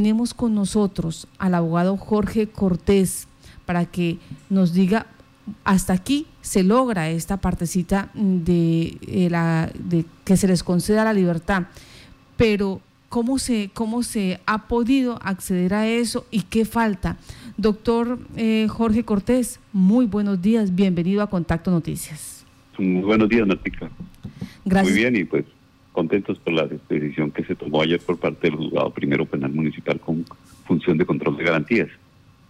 Tenemos 0.00 0.32
con 0.32 0.54
nosotros 0.54 1.26
al 1.38 1.56
abogado 1.56 1.96
Jorge 1.96 2.46
Cortés 2.46 3.26
para 3.66 3.84
que 3.84 4.18
nos 4.48 4.72
diga 4.72 5.06
hasta 5.64 5.92
aquí 5.92 6.26
se 6.40 6.62
logra 6.62 7.10
esta 7.10 7.38
partecita 7.38 8.08
de, 8.14 8.96
eh, 9.08 9.28
la, 9.28 9.72
de 9.76 10.04
que 10.24 10.36
se 10.36 10.46
les 10.46 10.62
conceda 10.62 11.02
la 11.02 11.12
libertad, 11.12 11.64
pero 12.36 12.80
¿cómo 13.08 13.40
se, 13.40 13.70
cómo 13.74 14.04
se 14.04 14.38
ha 14.46 14.68
podido 14.68 15.18
acceder 15.20 15.74
a 15.74 15.88
eso 15.88 16.28
y 16.30 16.42
qué 16.42 16.64
falta? 16.64 17.16
Doctor 17.56 18.20
eh, 18.36 18.68
Jorge 18.68 19.04
Cortés, 19.04 19.58
muy 19.72 20.06
buenos 20.06 20.40
días, 20.40 20.76
bienvenido 20.76 21.22
a 21.22 21.26
Contacto 21.28 21.72
Noticias. 21.72 22.46
Muy 22.78 23.02
buenos 23.02 23.28
días, 23.28 23.48
Natica. 23.48 23.90
Gracias. 24.64 24.94
Muy 24.94 25.02
bien, 25.02 25.16
y 25.16 25.24
pues 25.24 25.44
contentos 25.98 26.38
por 26.38 26.52
la 26.52 26.68
decisión 26.88 27.32
que 27.32 27.42
se 27.42 27.56
tomó 27.56 27.82
ayer 27.82 27.98
por 27.98 28.18
parte 28.18 28.46
del 28.46 28.56
juzgado 28.56 28.90
primero 28.90 29.26
penal 29.26 29.50
municipal 29.50 29.98
con 29.98 30.24
función 30.64 30.96
de 30.96 31.04
control 31.04 31.36
de 31.36 31.42
garantías. 31.42 31.88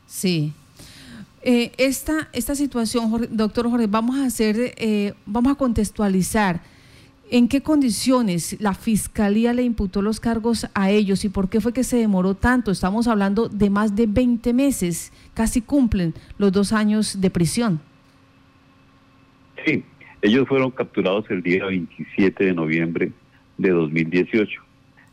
Sí. 0.07 0.52
Eh, 1.43 1.73
esta, 1.79 2.29
esta 2.34 2.55
situación, 2.55 3.27
doctor 3.30 3.71
Jorge, 3.71 3.87
vamos 3.87 4.19
a 4.19 4.27
hacer, 4.27 4.74
eh, 4.77 5.15
vamos 5.24 5.52
a 5.52 5.55
contextualizar 5.55 6.61
en 7.30 7.48
qué 7.48 7.62
condiciones 7.62 8.61
la 8.61 8.74
fiscalía 8.74 9.55
le 9.55 9.62
imputó 9.62 10.02
los 10.02 10.21
cargos 10.21 10.66
a 10.74 10.91
ellos 10.91 11.24
y 11.24 11.30
por 11.30 11.49
qué 11.49 11.62
fue 11.62 11.73
que 11.73 11.85
se 11.85 11.96
demoró 11.96 12.35
tanto. 12.35 12.71
Estamos 12.71 13.09
hablando 13.09 13.49
de 13.49 13.71
más 13.71 13.96
de 13.96 14.07
20 14.07 14.52
meses, 14.52 15.10
casi 15.33 15.62
cumplen 15.62 16.12
los 16.37 16.52
dos 16.52 16.74
años 16.74 17.19
de 17.19 17.30
prisión. 17.30 17.80
Sí, 19.65 19.85
ellos 20.21 20.46
fueron 20.46 20.71
capturados 20.71 21.24
el 21.30 21.43
día 21.43 21.65
27 21.65 22.45
de 22.45 22.52
noviembre 22.52 23.10
de 23.59 23.71
2018 23.71 24.62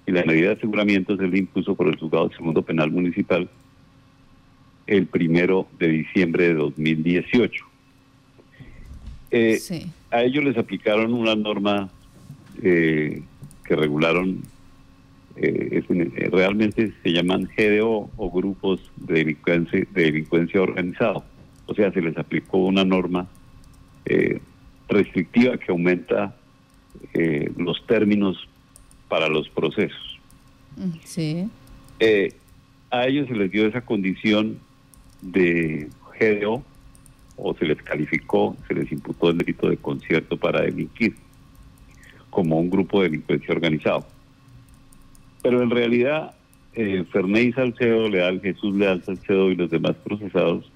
y 0.08 0.12
la 0.12 0.24
medida 0.24 0.50
de 0.50 0.56
aseguramiento 0.56 1.18
se 1.18 1.28
le 1.28 1.40
impuso 1.40 1.76
por 1.76 1.88
el 1.88 1.98
juzgado 1.98 2.32
segundo 2.32 2.62
penal 2.62 2.92
municipal 2.92 3.50
el 4.88 5.08
primero 5.08 5.68
de 5.80 5.88
diciembre 5.88 6.50
de 6.50 6.54
2018. 6.54 7.66
Eh, 9.32 9.60
A 10.12 10.24
ellos 10.24 10.44
les 10.44 10.58
aplicaron 10.58 11.14
una 11.14 11.36
norma 11.36 11.90
eh, 12.62 13.22
que 13.66 13.76
regularon, 13.76 14.44
eh, 15.36 15.84
eh, 15.90 16.30
realmente 16.32 16.94
se 17.02 17.12
llaman 17.12 17.50
GDO 17.58 18.12
o 18.16 18.32
grupos 18.32 18.80
de 18.96 19.16
delincuencia, 19.16 19.80
de 19.92 20.02
delincuencia 20.04 20.62
organizado. 20.62 21.26
O 21.66 21.74
sea, 21.74 21.92
se 21.92 22.02
les 22.02 22.16
aplicó 22.18 22.60
una 22.60 22.86
norma 22.86 23.28
restrictiva 24.88 25.58
que 25.58 25.72
aumenta 25.72 26.36
los 27.58 27.86
términos 27.88 28.48
para 29.08 29.28
los 29.28 29.50
procesos. 29.50 30.20
Sí. 31.04 31.50
a 32.92 33.08
ellos 33.08 33.28
se 33.28 33.34
les 33.34 33.52
dio 33.52 33.68
esa 33.68 33.82
condición 33.82 34.60
de 35.22 35.88
GDO 36.20 36.64
o 37.38 37.54
se 37.56 37.66
les 37.66 37.82
calificó, 37.82 38.56
se 38.68 38.74
les 38.74 38.92
imputó 38.92 39.30
el 39.30 39.38
delito 39.38 39.70
de 39.70 39.78
concierto 39.78 40.38
para 40.38 40.62
delinquir 40.62 41.16
como 42.30 42.60
un 42.60 42.70
grupo 42.70 43.02
de 43.02 43.10
delincuencia 43.10 43.54
organizado. 43.54 44.06
Pero 45.42 45.62
en 45.62 45.70
realidad, 45.70 46.36
eh, 46.74 47.04
Ferney 47.12 47.52
Salcedo 47.54 48.10
Leal, 48.10 48.42
Jesús 48.42 48.76
Leal 48.76 49.04
Salcedo 49.04 49.52
y 49.52 49.56
los 49.56 49.70
demás 49.70 49.96
procesados, 50.04 50.70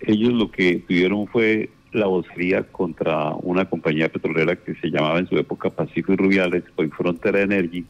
ellos 0.00 0.32
lo 0.32 0.50
que 0.50 0.76
tuvieron 0.86 1.26
fue 1.26 1.70
la 1.92 2.06
vocería 2.06 2.62
contra 2.64 3.30
una 3.42 3.64
compañía 3.64 4.08
petrolera 4.08 4.56
que 4.56 4.74
se 4.74 4.90
llamaba 4.90 5.18
en 5.18 5.28
su 5.28 5.36
época 5.36 5.70
Pacífico 5.70 6.12
y 6.12 6.16
Rubiales, 6.16 6.64
hoy 6.76 6.88
Frontera 6.88 7.40
Energy, 7.40 7.84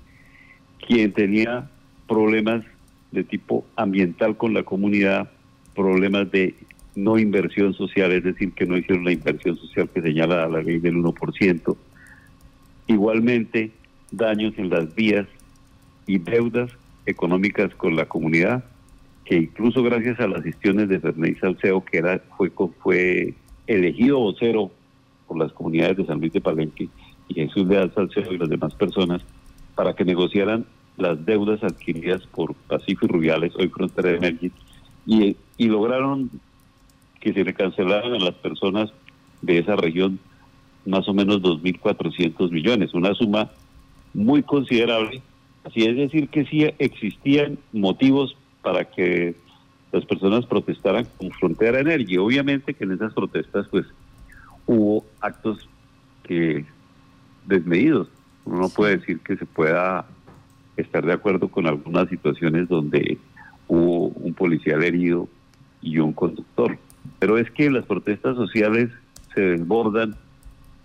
quien 0.87 1.13
tenía 1.13 1.69
problemas 2.07 2.65
de 3.11 3.25
tipo 3.25 3.65
ambiental 3.77 4.37
con 4.37 4.55
la 4.55 4.63
comunidad, 4.63 5.31
problemas 5.75 6.31
de 6.31 6.55
no 6.95 7.19
inversión 7.19 7.75
social, 7.75 8.13
es 8.13 8.25
decir, 8.25 8.53
que 8.53 8.67
no 8.67 8.77
hicieron 8.77 9.05
la 9.05 9.13
inversión 9.13 9.57
social 9.57 9.89
que 9.93 10.01
señala 10.01 10.49
la 10.49 10.63
ley 10.63 10.79
del 10.79 10.97
1%. 10.97 11.77
Igualmente, 12.87 13.71
daños 14.11 14.55
en 14.57 14.71
las 14.71 14.95
vías 14.95 15.27
y 16.07 16.19
deudas 16.19 16.71
económicas 17.05 17.75
con 17.75 17.97
la 17.97 18.07
comunidad, 18.07 18.65
que 19.25 19.37
incluso 19.37 19.83
gracias 19.83 20.19
a 20.21 20.29
las 20.29 20.43
gestiones 20.43 20.89
de 20.89 21.01
Fernández 21.01 21.39
Salceo, 21.41 21.85
que 21.85 21.99
era, 21.99 22.23
fue, 22.37 22.51
fue 22.81 23.35
elegido 23.67 24.19
vocero 24.19 24.71
por 25.27 25.39
las 25.39 25.53
comunidades 25.53 25.97
de 25.99 26.07
San 26.07 26.21
Luis 26.21 26.33
de 26.33 26.41
Palenque 26.41 26.89
y 27.29 27.35
Jesús 27.35 27.67
Leal 27.67 27.93
Salceo 27.95 28.33
y 28.33 28.39
las 28.39 28.49
demás 28.49 28.75
personas, 28.75 29.23
para 29.75 29.95
que 29.95 30.05
negociaran 30.05 30.65
las 30.97 31.25
deudas 31.27 31.63
adquiridas 31.63 32.27
por 32.29 32.55
Pacífico 32.55 33.07
y 33.07 33.09
Rubiales, 33.09 33.53
hoy 33.57 33.69
Frontera 33.69 34.11
de 34.11 34.17
Energy, 34.17 34.53
y, 35.07 35.37
lograron 35.67 36.31
que 37.21 37.33
se 37.33 37.45
le 37.45 37.55
cancelaran 37.55 38.15
a 38.15 38.19
las 38.19 38.35
personas 38.35 38.93
de 39.43 39.59
esa 39.59 39.77
región 39.77 40.19
más 40.85 41.09
o 41.09 41.15
menos 41.15 41.43
2.400 41.43 42.51
millones, 42.51 42.95
una 42.95 43.15
suma 43.15 43.51
muy 44.15 44.43
considerable. 44.43 45.21
Así 45.65 45.85
es 45.85 45.97
decir, 45.97 46.29
que 46.29 46.45
sí 46.47 46.65
existían 46.79 47.59
motivos 47.73 48.37
para 48.63 48.85
que 48.85 49.35
las 49.93 50.05
personas 50.05 50.47
protestaran 50.47 51.07
con 51.17 51.31
Frontera 51.33 51.81
Energía. 51.81 52.21
Obviamente 52.21 52.75
que 52.75 52.85
en 52.85 52.93
esas 52.93 53.13
protestas 53.15 53.67
pues 53.69 53.87
hubo 54.67 55.05
actos 55.21 55.69
que 56.25 56.65
desmedidos. 57.47 58.09
Uno 58.45 58.61
no 58.63 58.69
puede 58.69 58.99
decir 58.99 59.21
que 59.21 59.37
se 59.37 59.47
pueda 59.47 60.07
estar 60.77 61.05
de 61.05 61.13
acuerdo 61.13 61.49
con 61.49 61.67
algunas 61.67 62.09
situaciones 62.09 62.69
donde 62.69 63.19
hubo 63.69 64.09
un 64.09 64.35
policial 64.35 64.83
herido 64.85 65.29
y 65.81 65.99
un 65.99 66.13
conductor. 66.13 66.79
Pero 67.19 67.39
es 67.39 67.51
que 67.51 67.71
las 67.71 67.87
protestas 67.87 68.37
sociales 68.37 68.91
se 69.35 69.41
desbordan 69.41 70.17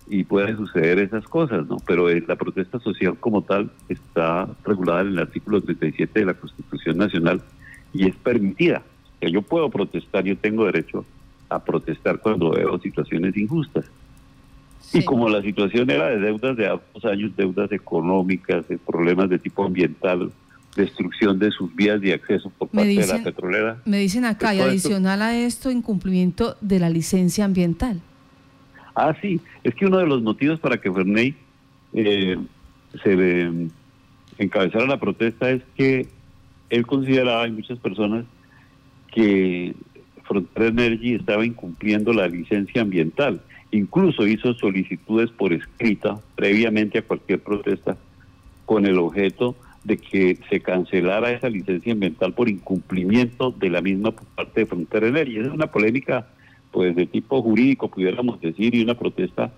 y 0.07 0.23
pueden 0.23 0.57
suceder 0.57 0.99
esas 0.99 1.25
cosas, 1.25 1.67
¿no? 1.67 1.77
Pero 1.85 2.07
la 2.09 2.35
protesta 2.35 2.79
social 2.79 3.17
como 3.19 3.43
tal 3.43 3.71
está 3.89 4.47
regulada 4.65 5.01
en 5.01 5.07
el 5.07 5.19
artículo 5.19 5.61
37 5.61 6.19
de 6.19 6.25
la 6.25 6.33
Constitución 6.33 6.97
Nacional 6.97 7.41
y 7.93 8.07
es 8.07 8.15
permitida. 8.17 8.83
Que 9.21 9.31
yo 9.31 9.41
puedo 9.43 9.69
protestar, 9.69 10.25
yo 10.25 10.35
tengo 10.35 10.65
derecho 10.65 11.05
a 11.47 11.63
protestar 11.63 12.19
cuando 12.19 12.51
veo 12.51 12.79
situaciones 12.79 13.37
injustas. 13.37 13.85
Y 14.93 15.05
como 15.05 15.29
la 15.29 15.41
situación 15.41 15.89
era 15.89 16.07
de 16.09 16.19
deudas 16.19 16.57
de 16.57 16.67
dos 16.67 17.05
años, 17.05 17.31
deudas 17.37 17.71
económicas, 17.71 18.67
de 18.67 18.77
problemas 18.77 19.29
de 19.29 19.39
tipo 19.39 19.63
ambiental, 19.63 20.31
destrucción 20.75 21.37
de 21.37 21.51
sus 21.51 21.73
vías 21.75 22.01
de 22.01 22.13
acceso 22.13 22.49
por 22.57 22.67
parte 22.69 22.87
de 22.87 23.07
la 23.07 23.23
petrolera. 23.23 23.77
Me 23.85 23.99
dicen 23.99 24.25
acá, 24.25 24.55
y 24.55 24.59
adicional 24.59 25.21
a 25.21 25.37
esto, 25.37 25.69
incumplimiento 25.69 26.57
de 26.61 26.79
la 26.79 26.89
licencia 26.89 27.45
ambiental. 27.45 28.01
Ah, 28.95 29.15
sí, 29.21 29.39
es 29.63 29.75
que 29.75 29.85
uno 29.85 29.99
de 29.99 30.07
los 30.07 30.21
motivos 30.21 30.59
para 30.59 30.77
que 30.77 30.91
Ferney 30.91 31.35
eh, 31.93 32.37
se 33.03 33.69
encabezara 34.37 34.85
la 34.87 34.99
protesta 34.99 35.51
es 35.51 35.61
que 35.75 36.07
él 36.69 36.85
consideraba, 36.85 37.47
y 37.47 37.51
muchas 37.51 37.77
personas, 37.79 38.25
que 39.11 39.75
Frontera 40.23 40.67
Energy 40.67 41.15
estaba 41.15 41.45
incumpliendo 41.45 42.13
la 42.13 42.27
licencia 42.27 42.81
ambiental. 42.81 43.41
Incluso 43.71 44.27
hizo 44.27 44.53
solicitudes 44.53 45.29
por 45.31 45.53
escrita 45.53 46.19
previamente 46.35 46.99
a 46.99 47.01
cualquier 47.03 47.39
protesta 47.39 47.97
con 48.65 48.85
el 48.85 48.97
objeto 48.97 49.55
de 49.83 49.97
que 49.97 50.37
se 50.49 50.59
cancelara 50.61 51.31
esa 51.31 51.49
licencia 51.49 51.93
ambiental 51.93 52.33
por 52.33 52.49
incumplimiento 52.49 53.51
de 53.51 53.69
la 53.69 53.81
misma 53.81 54.11
por 54.11 54.25
parte 54.27 54.61
de 54.61 54.65
Frontera 54.65 55.07
Energy. 55.07 55.39
Es 55.39 55.47
una 55.47 55.67
polémica 55.67 56.27
pues 56.71 56.95
de 56.95 57.05
tipo 57.05 57.41
jurídico, 57.41 57.89
pudiéramos 57.89 58.39
decir, 58.39 58.73
y 58.73 58.83
una 58.83 58.97
protesta 58.97 59.51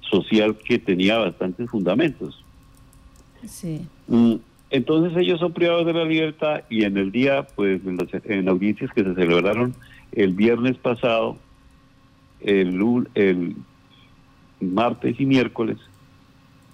social 0.00 0.56
que 0.56 0.78
tenía 0.78 1.18
bastantes 1.18 1.68
fundamentos. 1.68 2.42
Sí. 3.46 3.86
Mm, 4.08 4.36
entonces 4.70 5.16
ellos 5.16 5.40
son 5.40 5.52
privados 5.52 5.86
de 5.86 5.92
la 5.92 6.04
libertad 6.04 6.62
y 6.68 6.84
en 6.84 6.96
el 6.96 7.12
día, 7.12 7.46
pues 7.54 7.80
en, 8.24 8.48
audiencias 8.48 8.90
que 8.92 9.04
se 9.04 9.14
celebraron 9.14 9.74
el 10.12 10.34
viernes 10.34 10.76
pasado, 10.78 11.36
el, 12.40 13.06
el 13.14 13.56
martes 14.60 15.18
y 15.18 15.26
miércoles, 15.26 15.78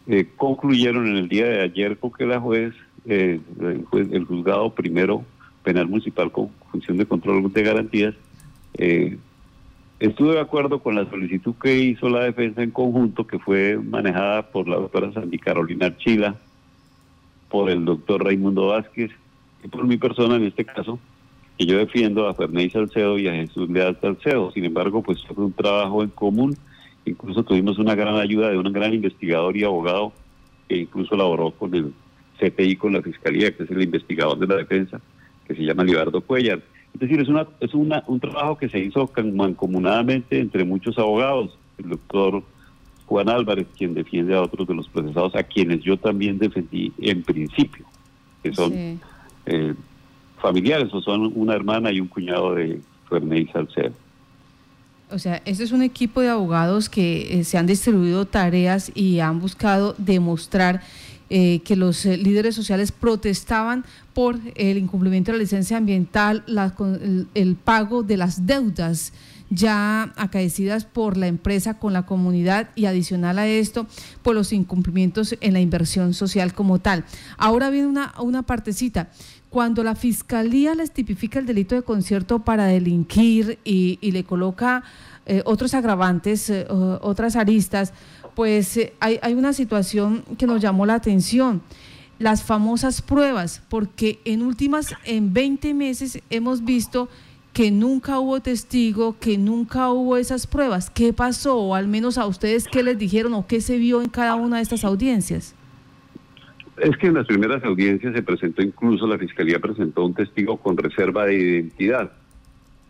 eh, 0.06 0.26
concluyeron 0.36 1.06
en 1.06 1.16
el 1.16 1.28
día 1.28 1.46
de 1.46 1.60
ayer 1.60 1.98
con 1.98 2.10
que 2.10 2.26
la 2.26 2.40
juez 2.40 2.74
eh, 3.06 3.40
el, 3.92 4.24
juzgado 4.24 4.74
primero 4.74 5.24
penal 5.62 5.88
municipal 5.88 6.30
con 6.30 6.50
función 6.70 6.96
de 6.96 7.06
control 7.06 7.52
de 7.52 7.62
garantías, 7.62 8.14
eh, 8.74 9.18
estuve 9.98 10.34
de 10.34 10.40
acuerdo 10.40 10.82
con 10.82 10.94
la 10.94 11.08
solicitud 11.08 11.54
que 11.62 11.76
hizo 11.76 12.08
la 12.08 12.24
defensa 12.24 12.62
en 12.62 12.70
conjunto, 12.70 13.26
que 13.26 13.38
fue 13.38 13.76
manejada 13.76 14.50
por 14.50 14.68
la 14.68 14.76
doctora 14.76 15.12
Sandy 15.12 15.38
Carolina 15.38 15.86
Archila, 15.86 16.36
por 17.50 17.68
el 17.68 17.84
doctor 17.84 18.24
Raimundo 18.24 18.68
Vázquez 18.68 19.10
y 19.62 19.68
por 19.68 19.86
mi 19.86 19.98
persona 19.98 20.36
en 20.36 20.44
este 20.44 20.64
caso, 20.64 20.98
que 21.58 21.66
yo 21.66 21.76
defiendo 21.76 22.26
a 22.26 22.34
Fernández 22.34 22.72
Salcedo 22.72 23.18
y 23.18 23.28
a 23.28 23.34
Jesús 23.34 23.68
Leal 23.68 23.98
Salcedo. 24.00 24.50
Sin 24.52 24.64
embargo, 24.64 25.02
pues 25.02 25.22
fue 25.26 25.44
un 25.44 25.52
trabajo 25.52 26.02
en 26.02 26.08
común. 26.08 26.56
Incluso 27.04 27.42
tuvimos 27.42 27.78
una 27.78 27.94
gran 27.94 28.16
ayuda 28.16 28.50
de 28.50 28.56
un 28.56 28.72
gran 28.72 28.94
investigador 28.94 29.56
y 29.56 29.64
abogado 29.64 30.12
que 30.68 30.76
incluso 30.78 31.16
laboró 31.16 31.50
con 31.50 31.74
el 31.74 31.92
CPI 32.38 32.76
con 32.76 32.94
la 32.94 33.02
Fiscalía, 33.02 33.54
que 33.54 33.64
es 33.64 33.70
el 33.70 33.82
investigador 33.82 34.38
de 34.38 34.46
la 34.46 34.56
defensa, 34.56 35.00
que 35.46 35.54
se 35.54 35.62
llama 35.62 35.84
Libardo 35.84 36.20
Cuellar. 36.20 36.62
Es 36.94 37.00
decir, 37.00 37.20
es, 37.20 37.28
una, 37.28 37.46
es 37.60 37.74
una, 37.74 38.04
un 38.06 38.20
trabajo 38.20 38.56
que 38.56 38.68
se 38.68 38.78
hizo 38.78 39.10
mancomunadamente 39.34 40.40
entre 40.40 40.64
muchos 40.64 40.98
abogados. 40.98 41.58
El 41.78 41.90
doctor 41.90 42.42
Juan 43.10 43.28
Álvarez, 43.28 43.66
quien 43.76 43.92
defiende 43.92 44.36
a 44.36 44.40
otros 44.40 44.68
de 44.68 44.74
los 44.76 44.88
procesados, 44.88 45.34
a 45.34 45.42
quienes 45.42 45.82
yo 45.82 45.96
también 45.96 46.38
defendí 46.38 46.92
en 46.98 47.24
principio, 47.24 47.84
que 48.40 48.54
son 48.54 49.00
eh, 49.46 49.74
familiares 50.40 50.94
o 50.94 51.00
son 51.00 51.32
una 51.34 51.56
hermana 51.56 51.90
y 51.90 52.00
un 52.00 52.06
cuñado 52.06 52.54
de 52.54 52.80
Ferney 53.08 53.48
Salcedo. 53.48 53.94
O 55.10 55.18
sea, 55.18 55.42
este 55.44 55.64
es 55.64 55.72
un 55.72 55.82
equipo 55.82 56.20
de 56.20 56.28
abogados 56.28 56.88
que 56.88 57.40
eh, 57.40 57.42
se 57.42 57.58
han 57.58 57.66
distribuido 57.66 58.26
tareas 58.26 58.92
y 58.94 59.18
han 59.18 59.40
buscado 59.40 59.96
demostrar 59.98 60.80
eh, 61.30 61.62
que 61.64 61.74
los 61.74 62.06
eh, 62.06 62.16
líderes 62.16 62.54
sociales 62.54 62.92
protestaban 62.92 63.84
por 64.14 64.38
el 64.54 64.78
incumplimiento 64.78 65.32
de 65.32 65.38
la 65.38 65.42
licencia 65.42 65.78
ambiental, 65.78 66.44
el, 67.34 67.56
pago 67.56 68.04
de 68.04 68.16
las 68.16 68.46
deudas 68.46 69.12
ya 69.50 70.12
acaecidas 70.16 70.84
por 70.84 71.16
la 71.16 71.26
empresa 71.26 71.78
con 71.78 71.92
la 71.92 72.06
comunidad 72.06 72.70
y 72.76 72.86
adicional 72.86 73.38
a 73.38 73.46
esto, 73.46 73.86
por 74.22 74.34
los 74.34 74.52
incumplimientos 74.52 75.36
en 75.40 75.52
la 75.52 75.60
inversión 75.60 76.14
social 76.14 76.54
como 76.54 76.78
tal. 76.78 77.04
Ahora 77.36 77.68
viene 77.70 77.88
una, 77.88 78.14
una 78.20 78.42
partecita. 78.42 79.10
Cuando 79.50 79.82
la 79.82 79.96
fiscalía 79.96 80.76
les 80.76 80.92
tipifica 80.92 81.40
el 81.40 81.46
delito 81.46 81.74
de 81.74 81.82
concierto 81.82 82.44
para 82.44 82.66
delinquir 82.66 83.58
y, 83.64 83.98
le 84.00 84.22
coloca 84.22 84.84
eh, 85.26 85.42
otros 85.44 85.74
agravantes, 85.74 86.52
otras 86.68 87.34
aristas, 87.34 87.92
pues 88.36 88.76
eh, 88.76 88.94
hay, 89.00 89.18
hay 89.22 89.34
una 89.34 89.52
situación 89.52 90.24
que 90.38 90.46
nos 90.46 90.60
llamó 90.62 90.86
la 90.86 90.94
atención 90.94 91.62
las 92.20 92.42
famosas 92.42 93.00
pruebas, 93.00 93.62
porque 93.70 94.20
en 94.26 94.42
últimas, 94.42 94.94
en 95.04 95.32
20 95.32 95.72
meses 95.72 96.20
hemos 96.28 96.62
visto 96.64 97.08
que 97.52 97.70
nunca 97.70 98.18
hubo 98.18 98.40
testigo, 98.40 99.16
que 99.18 99.36
nunca 99.38 99.90
hubo 99.90 100.16
esas 100.16 100.46
pruebas. 100.46 100.90
¿Qué 100.90 101.12
pasó? 101.12 101.58
O 101.58 101.74
al 101.74 101.88
menos 101.88 102.18
a 102.18 102.26
ustedes, 102.26 102.66
¿qué 102.68 102.82
les 102.82 102.98
dijeron 102.98 103.34
o 103.34 103.46
qué 103.46 103.60
se 103.60 103.78
vio 103.78 104.02
en 104.02 104.08
cada 104.08 104.34
una 104.36 104.56
de 104.56 104.62
estas 104.62 104.84
audiencias? 104.84 105.54
Es 106.76 106.96
que 106.96 107.08
en 107.08 107.14
las 107.14 107.26
primeras 107.26 107.62
audiencias 107.64 108.14
se 108.14 108.22
presentó 108.22 108.62
incluso, 108.62 109.06
la 109.06 109.18
Fiscalía 109.18 109.58
presentó 109.58 110.04
un 110.04 110.14
testigo 110.14 110.56
con 110.56 110.76
reserva 110.76 111.26
de 111.26 111.34
identidad. 111.34 112.12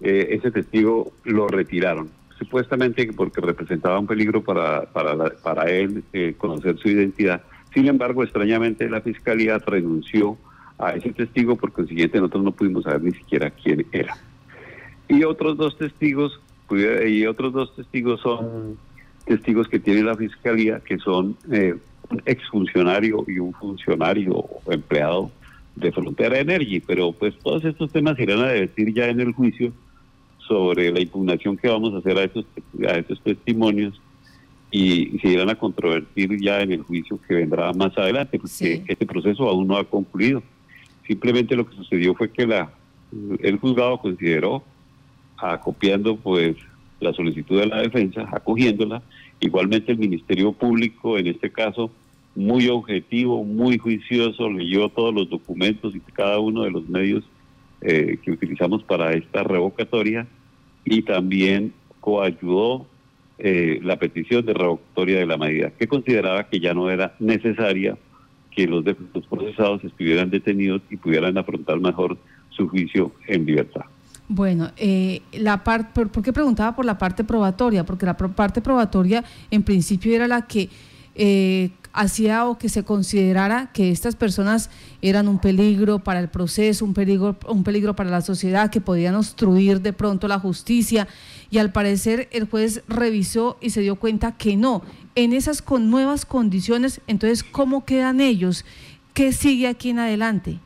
Eh, 0.00 0.28
ese 0.30 0.50
testigo 0.50 1.12
lo 1.24 1.48
retiraron 1.48 2.08
supuestamente 2.38 3.06
porque 3.12 3.40
representaba 3.40 3.98
un 3.98 4.06
peligro 4.06 4.42
para, 4.42 4.86
para, 4.86 5.30
para 5.42 5.70
él 5.70 6.02
eh, 6.12 6.34
conocer 6.38 6.78
su 6.78 6.88
identidad. 6.88 7.42
Sin 7.74 7.86
embargo, 7.86 8.24
extrañamente 8.24 8.88
la 8.88 9.02
fiscalía 9.02 9.58
renunció 9.58 10.38
a 10.78 10.94
ese 10.94 11.12
testigo, 11.12 11.56
por 11.56 11.72
consiguiente 11.72 12.18
nosotros 12.18 12.44
no 12.44 12.52
pudimos 12.52 12.84
saber 12.84 13.02
ni 13.02 13.12
siquiera 13.12 13.50
quién 13.50 13.86
era. 13.92 14.16
Y 15.10 15.24
otros 15.24 15.56
dos 15.56 15.76
testigos, 15.76 16.40
y 16.70 17.26
otros 17.26 17.52
dos 17.52 17.74
testigos 17.74 18.20
son 18.20 18.78
testigos 19.26 19.68
que 19.68 19.80
tiene 19.80 20.02
la 20.02 20.16
fiscalía, 20.16 20.80
que 20.80 20.98
son 20.98 21.36
eh, 21.50 21.74
un 22.10 22.22
exfuncionario 22.24 23.24
y 23.26 23.38
un 23.38 23.52
funcionario 23.52 24.44
empleado 24.66 25.30
de 25.74 25.92
Frontera 25.92 26.38
Energy, 26.38 26.80
pero 26.80 27.12
pues 27.12 27.36
todos 27.38 27.64
estos 27.64 27.90
temas 27.90 28.18
irán 28.18 28.40
a 28.40 28.48
decir 28.48 28.94
ya 28.94 29.06
en 29.06 29.20
el 29.20 29.32
juicio 29.32 29.72
sobre 30.38 30.90
la 30.92 31.00
impugnación 31.00 31.56
que 31.56 31.68
vamos 31.68 31.94
a 31.94 31.98
hacer 31.98 32.16
a 32.18 32.24
estos, 32.24 32.44
a 32.86 32.92
estos 32.92 33.20
testimonios 33.20 34.00
y, 34.70 35.18
se 35.18 35.28
irán 35.28 35.50
a 35.50 35.56
controvertir 35.56 36.40
ya 36.40 36.60
en 36.60 36.72
el 36.72 36.82
juicio 36.82 37.18
que 37.26 37.34
vendrá 37.34 37.72
más 37.72 37.96
adelante, 37.98 38.38
porque 38.38 38.84
este 38.86 39.06
proceso 39.06 39.48
aún 39.48 39.66
no 39.66 39.76
ha 39.76 39.84
concluido. 39.84 40.42
Simplemente 41.06 41.56
lo 41.56 41.68
que 41.68 41.76
sucedió 41.76 42.14
fue 42.14 42.30
que 42.30 42.46
la 42.46 42.70
el 43.40 43.58
juzgado 43.58 43.98
consideró, 43.98 44.62
acopiando 45.40 46.16
pues 46.16 46.56
la 47.00 47.12
solicitud 47.12 47.58
de 47.60 47.66
la 47.66 47.82
defensa, 47.82 48.28
acogiéndola, 48.30 49.02
igualmente 49.40 49.92
el 49.92 49.98
Ministerio 49.98 50.52
Público, 50.52 51.18
en 51.18 51.26
este 51.26 51.50
caso, 51.50 51.90
muy 52.34 52.68
objetivo, 52.68 53.42
muy 53.44 53.78
juicioso, 53.78 54.50
leyó 54.50 54.88
todos 54.88 55.14
los 55.14 55.28
documentos 55.28 55.94
y 55.96 56.00
cada 56.00 56.38
uno 56.38 56.62
de 56.62 56.70
los 56.70 56.88
medios 56.88 57.24
eh, 57.80 58.18
que 58.22 58.30
utilizamos 58.30 58.82
para 58.84 59.14
esta 59.14 59.42
revocatoria 59.42 60.26
y 60.84 61.02
también 61.02 61.72
coayudó 62.00 62.86
eh, 63.38 63.80
la 63.82 63.96
petición 63.96 64.44
de 64.44 64.52
revocatoria 64.52 65.18
de 65.18 65.26
la 65.26 65.38
medida, 65.38 65.70
que 65.70 65.88
consideraba 65.88 66.48
que 66.48 66.60
ya 66.60 66.74
no 66.74 66.90
era 66.90 67.14
necesaria 67.18 67.96
que 68.50 68.66
los, 68.66 68.84
procesados 69.28 69.82
estuvieran 69.84 70.30
detenidos 70.30 70.82
y 70.90 70.96
pudieran 70.96 71.38
afrontar 71.38 71.80
mejor 71.80 72.18
su 72.50 72.68
juicio 72.68 73.12
en 73.26 73.46
libertad. 73.46 73.86
Bueno, 74.32 74.70
eh, 74.76 75.22
la 75.32 75.64
parte, 75.64 76.06
¿por, 76.06 76.22
qué 76.22 76.32
preguntaba 76.32 76.76
por 76.76 76.84
la 76.84 76.96
parte 76.96 77.24
probatoria? 77.24 77.84
Porque 77.84 78.06
la 78.06 78.16
parte 78.16 78.60
probatoria 78.60 79.24
en 79.50 79.64
principio 79.64 80.14
era 80.14 80.28
la 80.28 80.42
que 80.42 80.70
eh, 81.16 81.70
hacía 81.92 82.46
o 82.46 82.56
que 82.56 82.68
se 82.68 82.84
considerara 82.84 83.72
que 83.72 83.90
estas 83.90 84.14
personas 84.14 84.70
eran 85.02 85.26
un 85.26 85.40
peligro 85.40 85.98
para 85.98 86.20
el 86.20 86.28
proceso, 86.28 86.84
un 86.84 86.94
peligro, 86.94 87.36
un 87.48 87.64
peligro 87.64 87.96
para 87.96 88.08
la 88.08 88.20
sociedad, 88.20 88.70
que 88.70 88.80
podían 88.80 89.16
obstruir 89.16 89.80
de 89.80 89.92
pronto 89.92 90.28
la 90.28 90.38
justicia. 90.38 91.08
Y 91.50 91.58
al 91.58 91.72
parecer 91.72 92.28
el 92.30 92.48
juez 92.48 92.84
revisó 92.86 93.58
y 93.60 93.70
se 93.70 93.80
dio 93.80 93.96
cuenta 93.96 94.36
que 94.36 94.56
no. 94.56 94.82
En 95.16 95.32
esas 95.32 95.60
con 95.60 95.90
nuevas 95.90 96.24
condiciones, 96.24 97.00
entonces, 97.08 97.42
¿cómo 97.42 97.84
quedan 97.84 98.20
ellos? 98.20 98.64
¿Qué 99.12 99.32
sigue 99.32 99.66
aquí 99.66 99.90
en 99.90 99.98
adelante? 99.98 100.60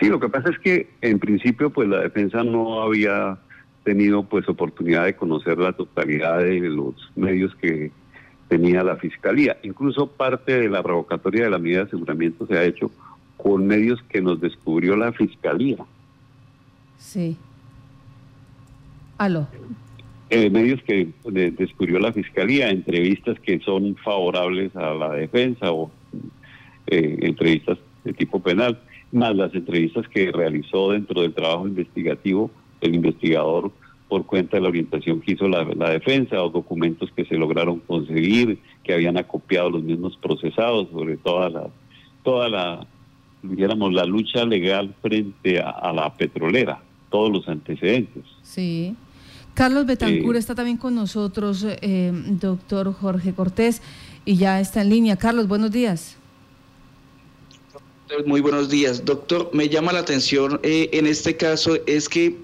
Sí, 0.00 0.08
lo 0.08 0.18
que 0.18 0.30
pasa 0.30 0.48
es 0.48 0.58
que 0.58 0.88
en 1.02 1.18
principio 1.18 1.68
pues 1.68 1.86
la 1.86 2.00
defensa 2.00 2.42
no 2.42 2.80
había 2.80 3.38
tenido 3.84 4.22
pues 4.22 4.48
oportunidad 4.48 5.04
de 5.04 5.14
conocer 5.14 5.58
la 5.58 5.74
totalidad 5.74 6.38
de 6.38 6.60
los 6.60 6.94
medios 7.16 7.54
que 7.56 7.92
tenía 8.48 8.82
la 8.82 8.96
Fiscalía. 8.96 9.58
Incluso 9.62 10.06
parte 10.06 10.58
de 10.58 10.70
la 10.70 10.80
revocatoria 10.80 11.44
de 11.44 11.50
la 11.50 11.58
medida 11.58 11.80
de 11.80 11.84
aseguramiento 11.84 12.46
se 12.46 12.56
ha 12.56 12.64
hecho 12.64 12.90
con 13.36 13.66
medios 13.66 14.02
que 14.08 14.22
nos 14.22 14.40
descubrió 14.40 14.96
la 14.96 15.12
Fiscalía. 15.12 15.78
Sí. 16.98 17.36
Aló. 19.18 19.48
Eh, 20.30 20.48
medios 20.48 20.82
que 20.82 21.08
descubrió 21.24 21.98
la 21.98 22.12
Fiscalía, 22.12 22.70
entrevistas 22.70 23.38
que 23.40 23.60
son 23.60 23.96
favorables 23.96 24.74
a 24.76 24.94
la 24.94 25.12
defensa 25.12 25.72
o 25.72 25.90
eh, 26.86 27.18
entrevistas 27.20 27.78
de 28.04 28.12
tipo 28.14 28.40
penal, 28.40 28.78
más 29.12 29.34
las 29.34 29.54
entrevistas 29.54 30.06
que 30.08 30.30
realizó 30.30 30.92
dentro 30.92 31.22
del 31.22 31.34
trabajo 31.34 31.66
investigativo 31.66 32.50
el 32.80 32.94
investigador 32.94 33.72
por 34.08 34.26
cuenta 34.26 34.56
de 34.56 34.62
la 34.62 34.68
orientación 34.68 35.20
que 35.20 35.32
hizo 35.32 35.46
la, 35.48 35.64
defensa 35.90 36.42
o 36.42 36.50
documentos 36.50 37.10
que 37.14 37.24
se 37.24 37.36
lograron 37.36 37.78
conseguir, 37.78 38.58
que 38.82 38.92
habían 38.92 39.16
acopiado 39.16 39.70
los 39.70 39.82
mismos 39.84 40.16
procesados 40.20 40.88
sobre 40.90 41.16
toda 41.16 41.48
la, 41.48 41.68
toda 42.24 42.48
la, 42.48 42.86
dijéramos, 43.42 43.92
la 43.92 44.04
lucha 44.04 44.44
legal 44.44 44.94
frente 45.00 45.60
a, 45.60 45.92
la 45.92 46.12
petrolera, 46.16 46.82
todos 47.08 47.30
los 47.30 47.48
antecedentes. 47.48 48.24
Sí. 48.42 48.96
Carlos 49.54 49.86
Betancur 49.86 50.36
está 50.36 50.54
también 50.56 50.76
con 50.76 50.94
nosotros, 50.94 51.64
eh, 51.68 52.12
doctor 52.40 52.92
Jorge 52.92 53.32
Cortés, 53.32 53.80
y 54.24 54.36
ya 54.36 54.60
está 54.60 54.82
en 54.82 54.90
línea. 54.90 55.16
Carlos, 55.16 55.46
buenos 55.46 55.70
días. 55.70 56.19
Muy 58.26 58.40
buenos 58.40 58.68
días. 58.68 59.04
Doctor, 59.04 59.50
me 59.52 59.68
llama 59.68 59.92
la 59.92 60.00
atención 60.00 60.58
eh, 60.64 60.90
en 60.92 61.06
este 61.06 61.36
caso 61.36 61.76
es 61.86 62.08
que 62.08 62.36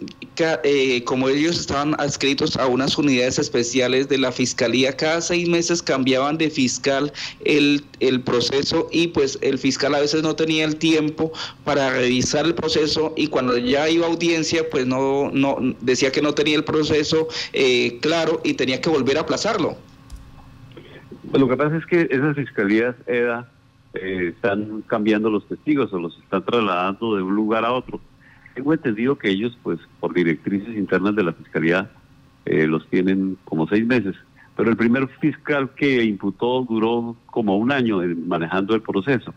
eh, 0.62 1.02
como 1.04 1.28
ellos 1.28 1.58
estaban 1.58 1.94
adscritos 1.98 2.56
a 2.56 2.68
unas 2.68 2.96
unidades 2.96 3.40
especiales 3.40 4.08
de 4.08 4.18
la 4.18 4.30
Fiscalía, 4.30 4.96
cada 4.96 5.20
seis 5.20 5.48
meses 5.48 5.82
cambiaban 5.82 6.38
de 6.38 6.50
fiscal 6.50 7.12
el, 7.44 7.84
el 7.98 8.20
proceso 8.20 8.88
y 8.92 9.08
pues 9.08 9.38
el 9.42 9.58
fiscal 9.58 9.94
a 9.96 10.00
veces 10.00 10.22
no 10.22 10.36
tenía 10.36 10.64
el 10.64 10.76
tiempo 10.76 11.32
para 11.64 11.90
revisar 11.90 12.46
el 12.46 12.54
proceso 12.54 13.12
y 13.16 13.26
cuando 13.26 13.58
ya 13.58 13.88
iba 13.88 14.06
a 14.06 14.10
audiencia 14.10 14.70
pues 14.70 14.86
no, 14.86 15.30
no 15.32 15.58
decía 15.80 16.12
que 16.12 16.22
no 16.22 16.32
tenía 16.32 16.56
el 16.56 16.64
proceso 16.64 17.26
eh, 17.52 17.98
claro 18.00 18.40
y 18.44 18.54
tenía 18.54 18.80
que 18.80 18.88
volver 18.88 19.18
a 19.18 19.22
aplazarlo. 19.22 19.76
Lo 21.32 21.48
que 21.48 21.56
pasa 21.56 21.76
es 21.76 21.86
que 21.86 22.06
esas 22.08 22.36
fiscalías 22.36 22.94
EDA 23.08 23.50
eh, 24.00 24.28
están 24.28 24.82
cambiando 24.82 25.30
los 25.30 25.46
testigos 25.46 25.92
o 25.92 25.98
los 25.98 26.18
están 26.18 26.44
trasladando 26.44 27.16
de 27.16 27.22
un 27.22 27.34
lugar 27.34 27.64
a 27.64 27.72
otro. 27.72 28.00
Tengo 28.54 28.72
entendido 28.72 29.18
que 29.18 29.28
ellos, 29.28 29.58
pues, 29.62 29.78
por 30.00 30.14
directrices 30.14 30.76
internas 30.76 31.14
de 31.14 31.24
la 31.24 31.32
Fiscalía, 31.32 31.90
eh, 32.46 32.66
los 32.66 32.86
tienen 32.88 33.36
como 33.44 33.68
seis 33.68 33.86
meses. 33.86 34.14
Pero 34.56 34.70
el 34.70 34.76
primer 34.76 35.08
fiscal 35.20 35.70
que 35.74 36.02
imputó 36.04 36.62
duró 36.62 37.16
como 37.26 37.56
un 37.58 37.70
año 37.70 38.00
manejando 38.26 38.74
el 38.74 38.80
proceso. 38.80 39.34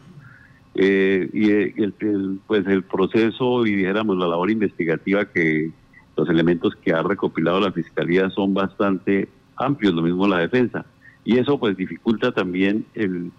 Eh, 0.75 1.29
y 1.33 1.51
el, 1.51 2.39
pues 2.47 2.65
el 2.67 2.83
proceso 2.83 3.65
y 3.65 3.75
dijéramos 3.75 4.17
la 4.17 4.27
labor 4.27 4.49
investigativa 4.49 5.25
que 5.25 5.71
los 6.15 6.29
elementos 6.29 6.75
que 6.75 6.93
ha 6.93 7.03
recopilado 7.03 7.59
la 7.59 7.71
Fiscalía 7.71 8.29
son 8.29 8.53
bastante 8.53 9.27
amplios, 9.57 9.93
lo 9.93 10.01
mismo 10.01 10.27
la 10.27 10.37
defensa. 10.37 10.85
Y 11.25 11.37
eso 11.37 11.59
pues 11.59 11.75
dificulta 11.75 12.31
también 12.31 12.85
el, 12.93 13.31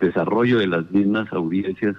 desarrollo 0.00 0.58
de 0.58 0.66
las 0.66 0.90
mismas 0.90 1.32
audiencias 1.32 1.96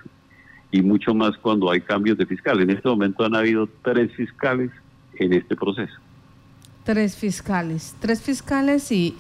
y 0.72 0.82
mucho 0.82 1.14
más 1.14 1.38
cuando 1.38 1.72
hay 1.72 1.82
cambios 1.82 2.18
de 2.18 2.26
fiscal. 2.26 2.62
En 2.62 2.70
este 2.70 2.88
momento 2.88 3.24
han 3.24 3.36
habido 3.36 3.68
tres 3.84 4.12
fiscales 4.14 4.72
en 5.16 5.34
este 5.34 5.56
proceso. 5.56 5.94
Tres 6.84 7.16
fiscales, 7.16 7.96
tres 8.00 8.22
fiscales 8.22 8.92
y, 8.92 9.16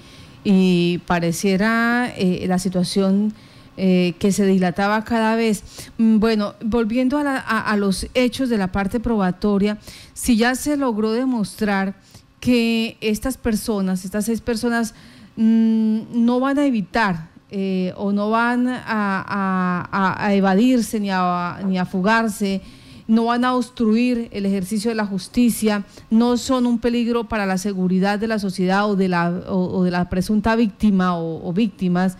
pareciera 1.05 2.09
eh, 2.15 2.45
la 2.47 2.57
situación 2.57 3.33
eh, 3.75 4.15
que 4.17 4.31
se 4.31 4.45
dilataba 4.45 5.03
cada 5.03 5.35
vez. 5.35 5.91
Mm, 5.97 6.19
bueno, 6.19 6.55
volviendo 6.63 7.17
a, 7.19 7.75
los 7.77 8.07
hechos 8.13 8.49
de 8.49 8.57
la 8.57 8.71
parte 8.71 8.99
probatoria, 8.99 9.77
si 10.13 10.37
ya 10.37 10.55
se 10.55 10.77
logró 10.77 11.11
demostrar 11.11 11.95
que 12.39 12.97
estas 13.01 13.37
personas, 13.37 14.05
estas 14.05 14.25
seis 14.25 14.41
personas, 14.41 14.95
mm, 15.35 16.25
no 16.25 16.39
van 16.39 16.57
a 16.57 16.65
evitar 16.65 17.27
eh, 17.49 17.93
o 17.95 18.11
no 18.11 18.29
van 18.29 18.67
a, 18.67 20.29
evadirse 20.31 20.99
ni 20.99 21.09
a, 21.09 21.61
ni 21.65 21.77
a 21.77 21.85
fugarse, 21.85 22.61
no 23.07 23.25
van 23.25 23.45
a 23.45 23.55
obstruir 23.55 24.27
el 24.31 24.45
ejercicio 24.45 24.91
de 24.91 24.95
la 24.95 25.05
justicia, 25.05 25.85
no 26.09 26.35
son 26.35 26.65
un 26.65 26.77
peligro 26.77 27.29
para 27.29 27.45
la 27.45 27.57
seguridad 27.57 28.19
de 28.19 28.27
la 28.27 28.37
sociedad 28.37 28.89
o 28.89 28.97
de 28.97 29.07
la, 29.07 29.29
o, 29.47 29.83
de 29.85 29.91
la 29.91 30.09
presunta 30.09 30.57
víctima 30.57 31.17
o, 31.17 31.53
víctimas, 31.53 32.17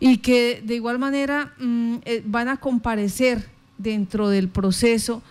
y 0.00 0.18
que 0.18 0.62
de 0.64 0.74
igual 0.76 0.98
manera 0.98 1.52
mm, 1.58 1.96
eh, 2.06 2.22
van 2.24 2.48
a 2.48 2.56
comparecer 2.56 3.46
dentro 3.76 4.30
del 4.30 4.48
proceso. 4.48 5.22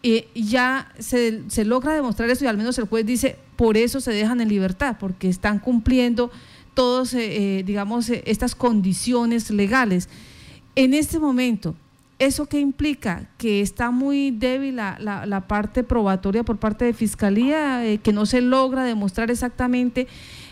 y 0.00 0.26
ya 0.34 0.92
se, 1.00 1.42
se 1.48 1.64
logra 1.64 1.92
demostrar 1.92 2.30
eso 2.30 2.44
y 2.44 2.48
al 2.48 2.56
menos 2.56 2.78
el 2.78 2.86
juez 2.86 3.04
dice, 3.04 3.36
por 3.56 3.76
eso 3.76 4.00
se 4.00 4.12
dejan 4.12 4.40
en 4.40 4.48
libertad, 4.48 4.96
porque 5.00 5.28
están 5.28 5.58
cumpliendo 5.58 6.30
todos, 6.76 7.14
eh, 7.14 7.58
eh, 7.58 7.62
digamos, 7.64 8.08
eh, 8.10 8.22
estas 8.26 8.54
condiciones 8.54 9.50
legales. 9.50 10.10
En 10.76 10.92
este 10.92 11.18
momento, 11.18 11.74
¿eso 12.18 12.46
qué 12.46 12.60
implica? 12.60 13.30
Que 13.38 13.62
está 13.62 13.90
muy 13.90 14.30
débil 14.30 14.76
la, 14.76 14.98
la, 15.00 15.48
parte 15.48 15.82
probatoria 15.82 16.44
por 16.44 16.58
parte 16.58 16.84
de 16.84 16.92
Fiscalía, 16.92 17.82
que 18.02 18.12
no 18.12 18.26
se 18.26 18.42
logra 18.42 18.84
demostrar 18.84 19.30
exactamente 19.30 20.06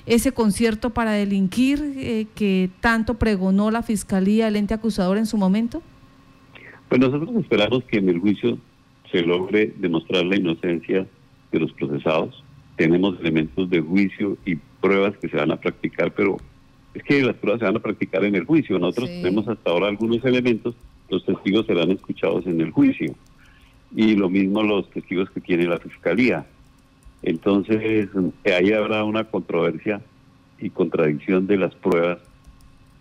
ese 0.06 0.32
concierto 0.32 0.90
para 0.90 1.12
delinquir 1.12 2.28
que 2.34 2.70
tanto 2.80 3.14
pregonó 3.14 3.70
la 3.70 3.82
Fiscalía, 3.82 4.48
el 4.48 4.56
ente 4.56 4.72
acusador 4.72 5.18
en 5.18 5.26
su 5.26 5.36
momento? 5.36 5.82
Pues 6.88 7.00
nosotros 7.00 7.36
esperamos 7.36 7.84
que 7.84 7.98
en 7.98 8.08
el 8.08 8.18
juicio 8.18 8.58
se 9.12 9.20
logre 9.20 9.74
demostrar 9.76 10.24
la 10.24 10.36
inocencia 10.36 11.06
de 11.52 11.60
los 11.60 11.72
procesados. 11.74 12.42
Tenemos 12.76 13.18
elementos 13.20 13.70
de 13.70 13.80
juicio 13.80 14.36
y 14.44 14.56
pruebas 14.80 15.16
que 15.18 15.28
se 15.28 15.36
van 15.36 15.52
a 15.52 15.56
practicar, 15.56 16.12
pero 16.12 16.38
es 16.92 17.02
que 17.02 17.22
las 17.22 17.36
pruebas 17.36 17.60
se 17.60 17.66
van 17.66 17.76
a 17.76 17.80
practicar 17.80 18.24
en 18.24 18.34
el 18.34 18.44
juicio. 18.44 18.78
Nosotros 18.78 19.08
tenemos 19.08 19.46
hasta 19.48 19.70
ahora 19.70 19.88
algunos 19.88 20.24
elementos, 20.24 20.74
los 21.08 21.24
testigos 21.24 21.66
serán 21.66 21.90
escuchados 21.90 22.46
en 22.46 22.60
el 22.60 22.70
juicio. 22.70 23.14
Y 23.94 24.16
lo 24.16 24.28
mismo 24.28 24.62
los 24.62 24.90
testigos 24.90 25.30
que 25.30 25.40
tiene 25.40 25.66
la 25.66 25.78
fiscalía. 25.78 26.46
Entonces, 27.22 28.08
ahí 28.44 28.72
habrá 28.72 29.04
una 29.04 29.24
controversia 29.24 30.00
y 30.58 30.70
contradicción 30.70 31.46
de 31.46 31.56
las 31.56 31.74
pruebas 31.74 32.18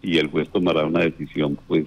y 0.02 0.18
el 0.18 0.28
juez 0.28 0.50
tomará 0.50 0.86
una 0.86 1.00
decisión, 1.00 1.58
pues, 1.68 1.86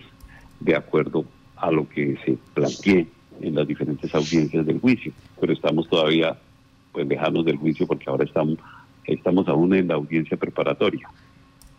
de 0.60 0.74
acuerdo 0.74 1.24
a 1.56 1.70
lo 1.70 1.88
que 1.88 2.16
se 2.24 2.38
plantee 2.54 3.06
en 3.40 3.54
las 3.54 3.66
diferentes 3.66 4.14
audiencias 4.14 4.66
del 4.66 4.80
juicio. 4.80 5.12
Pero 5.40 5.52
estamos 5.52 5.88
todavía, 5.88 6.38
pues, 6.96 7.08
lejanos 7.08 7.44
del 7.44 7.58
juicio 7.58 7.86
porque 7.86 8.08
ahora 8.08 8.24
estamos 8.24 8.56
estamos 9.04 9.46
aún 9.48 9.74
en 9.74 9.88
la 9.88 9.94
audiencia 9.94 10.36
preparatoria. 10.36 11.08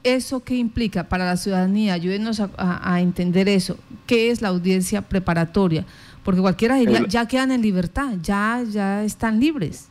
¿Eso 0.04 0.44
qué 0.44 0.56
implica 0.56 1.10
para 1.10 1.26
la 1.26 1.38
ciudadanía? 1.38 1.94
Ayúdenos 1.94 2.40
a, 2.40 3.02
entender 3.02 3.50
eso. 3.50 3.78
¿Qué 4.06 4.30
es 4.30 4.44
la 4.44 4.50
audiencia 4.50 5.02
preparatoria? 5.02 5.86
Porque 6.24 6.40
cualquiera 6.40 6.76
diría, 6.76 7.06
ya 7.08 7.28
quedan 7.28 7.52
en 7.52 7.64
libertad, 7.64 8.14
ya, 8.22 8.64
ya 8.70 9.04
están 9.04 9.40
libres. 9.40 9.90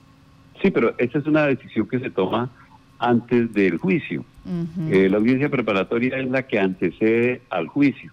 Sí, 0.62 0.71
pero 0.71 0.95
esa 0.97 1.18
es 1.18 1.26
una 1.26 1.47
decisión 1.47 1.88
que 1.88 1.99
se 1.99 2.09
toma 2.09 2.49
antes 3.00 3.52
del 3.52 3.78
juicio. 3.78 4.25
Eh, 4.90 5.09
la 5.11 5.16
audiencia 5.16 5.49
preparatoria 5.50 6.18
es 6.18 6.30
la 6.30 6.47
que 6.47 6.61
antecede 6.61 7.42
al 7.50 7.66
juicio. 7.66 8.12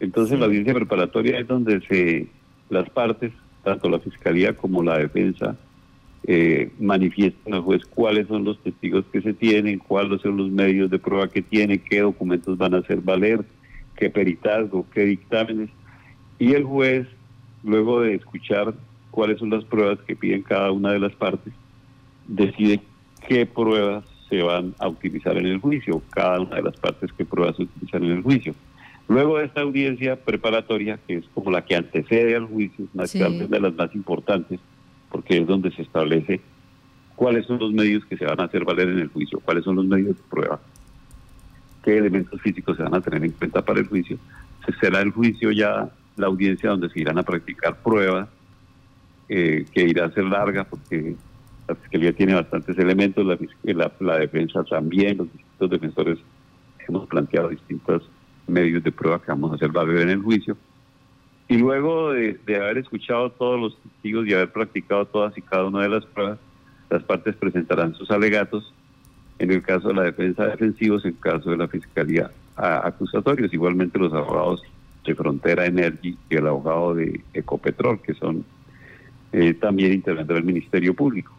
Entonces 0.00 0.38
la 0.40 0.46
audiencia 0.46 0.74
preparatoria 0.74 1.38
es 1.38 1.46
donde 1.46 1.80
se 1.82 2.26
las 2.68 2.90
partes, 2.90 3.32
tanto 3.62 3.88
la 3.88 4.00
fiscalía 4.00 4.54
como 4.54 4.82
la 4.82 4.98
defensa, 4.98 5.56
eh, 6.28 6.70
manifiestan 6.80 7.54
al 7.54 7.60
juez 7.60 7.84
cuáles 7.86 8.26
son 8.26 8.44
los 8.44 8.58
testigos 8.58 9.04
que 9.12 9.22
se 9.22 9.32
tienen, 9.32 9.78
cuáles 9.78 10.20
son 10.22 10.36
los 10.36 10.50
medios 10.50 10.90
de 10.90 10.98
prueba 10.98 11.28
que 11.28 11.40
tienen, 11.40 11.80
qué 11.88 12.00
documentos 12.00 12.58
van 12.58 12.74
a 12.74 12.78
hacer 12.78 13.00
valer, 13.00 13.44
qué 13.96 14.10
peritazgo, 14.10 14.84
qué 14.92 15.02
dictámenes. 15.02 15.70
Y 16.40 16.54
el 16.54 16.64
juez, 16.64 17.06
luego 17.62 18.00
de 18.00 18.14
escuchar 18.14 18.74
cuáles 19.12 19.38
son 19.38 19.50
las 19.50 19.64
pruebas 19.64 20.00
que 20.00 20.16
piden 20.16 20.42
cada 20.42 20.72
una 20.72 20.90
de 20.90 20.98
las 20.98 21.12
partes, 21.12 21.52
decide 22.26 22.80
qué 23.28 23.46
pruebas 23.46 24.04
se 24.28 24.42
van 24.42 24.74
a 24.80 24.88
utilizar 24.88 25.36
en 25.36 25.46
el 25.46 25.60
juicio, 25.60 26.02
cada 26.10 26.40
una 26.40 26.56
de 26.56 26.62
las 26.62 26.76
partes 26.76 27.12
qué 27.12 27.24
pruebas 27.24 27.54
se 27.54 27.62
utilizan 27.62 28.02
en 28.02 28.10
el 28.10 28.22
juicio. 28.22 28.52
Luego 29.06 29.38
de 29.38 29.44
esta 29.44 29.60
audiencia 29.60 30.16
preparatoria, 30.16 30.98
que 31.06 31.18
es 31.18 31.24
como 31.32 31.52
la 31.52 31.64
que 31.64 31.76
antecede 31.76 32.34
al 32.34 32.46
juicio, 32.46 32.86
una 32.92 33.04
de 33.04 33.60
las 33.60 33.74
más 33.74 33.94
importantes, 33.94 34.58
porque 35.16 35.38
es 35.38 35.46
donde 35.46 35.70
se 35.70 35.80
establece 35.80 36.42
cuáles 37.14 37.46
son 37.46 37.58
los 37.58 37.72
medios 37.72 38.04
que 38.04 38.18
se 38.18 38.26
van 38.26 38.38
a 38.38 38.44
hacer 38.44 38.66
valer 38.66 38.90
en 38.90 38.98
el 38.98 39.08
juicio, 39.08 39.40
cuáles 39.40 39.64
son 39.64 39.76
los 39.76 39.86
medios 39.86 40.14
de 40.14 40.22
prueba, 40.28 40.60
qué 41.82 41.96
elementos 41.96 42.38
físicos 42.42 42.76
se 42.76 42.82
van 42.82 42.94
a 42.94 43.00
tener 43.00 43.24
en 43.24 43.30
cuenta 43.30 43.62
para 43.62 43.80
el 43.80 43.86
juicio. 43.86 44.18
Se 44.66 44.74
será 44.74 45.00
el 45.00 45.12
juicio 45.12 45.52
ya 45.52 45.88
la 46.16 46.26
audiencia 46.26 46.68
donde 46.68 46.90
se 46.90 47.00
irán 47.00 47.16
a 47.16 47.22
practicar 47.22 47.78
pruebas, 47.82 48.28
eh, 49.30 49.64
que 49.72 49.84
irá 49.84 50.04
a 50.04 50.10
ser 50.10 50.24
larga 50.24 50.64
porque 50.64 51.16
la 51.66 51.74
Fiscalía 51.76 52.12
tiene 52.12 52.34
bastantes 52.34 52.76
elementos, 52.76 53.24
la, 53.64 53.90
la, 54.00 54.18
defensa 54.18 54.64
también, 54.64 55.16
los 55.16 55.32
distintos 55.32 55.70
defensores 55.70 56.18
hemos 56.86 57.08
planteado 57.08 57.48
distintos 57.48 58.06
medios 58.46 58.84
de 58.84 58.92
prueba 58.92 59.18
que 59.18 59.28
vamos 59.28 59.52
a 59.52 59.54
hacer 59.54 59.70
valer 59.70 60.02
en 60.02 60.10
el 60.10 60.20
juicio 60.20 60.58
y 61.48 61.56
luego 61.58 62.12
de, 62.12 62.38
haber 62.48 62.78
escuchado 62.78 63.30
todos 63.30 63.60
los 63.60 63.76
testigos 63.80 64.26
y 64.26 64.34
haber 64.34 64.52
practicado 64.52 65.06
todas 65.06 65.36
y 65.38 65.42
cada 65.42 65.66
una 65.66 65.82
de 65.82 65.88
las 65.88 66.04
pruebas, 66.06 66.38
las 66.90 67.02
partes 67.04 67.36
presentarán 67.36 67.94
sus 67.94 68.10
alegatos, 68.10 68.72
en 69.38 69.50
el 69.50 69.62
caso 69.62 69.88
de 69.88 69.94
la 69.94 70.02
defensa 70.02 70.46
defensivos, 70.46 71.04
en 71.04 71.12
el 71.12 71.20
caso 71.20 71.50
de 71.50 71.56
la 71.56 71.68
fiscalía 71.68 72.30
acusatorios, 72.56 73.52
igualmente 73.52 73.98
los 73.98 74.12
abogados 74.12 74.62
de 75.04 75.14
Frontera 75.14 75.66
Energy 75.66 76.16
y 76.28 76.34
el 76.34 76.46
abogado 76.46 76.94
de 76.94 77.20
Ecopetrol, 77.34 78.00
que 78.00 78.14
son 78.14 78.44
eh, 79.32 79.54
también 79.54 79.92
integrantes 79.92 80.34
del 80.34 80.44
Ministerio 80.44 80.94
Público. 80.94 81.32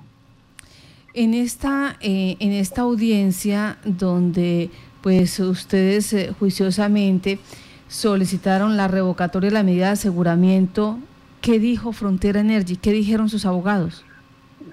En 1.13 1.33
esta, 1.33 1.97
eh, 1.99 2.37
en 2.39 2.51
esta 2.51 2.81
audiencia 2.81 3.79
donde 3.83 4.69
pues 5.01 5.39
ustedes 5.39 6.13
eh, 6.13 6.33
juiciosamente 6.37 7.39
solicitaron 7.87 8.77
la 8.77 8.87
revocatoria 8.87 9.49
de 9.49 9.53
la 9.53 9.63
medida 9.63 9.87
de 9.87 9.93
aseguramiento. 9.93 10.99
¿Qué 11.41 11.59
dijo 11.59 11.93
Frontera 11.93 12.39
Energy? 12.39 12.77
¿Qué 12.77 12.91
dijeron 12.91 13.29
sus 13.29 13.45
abogados? 13.45 14.03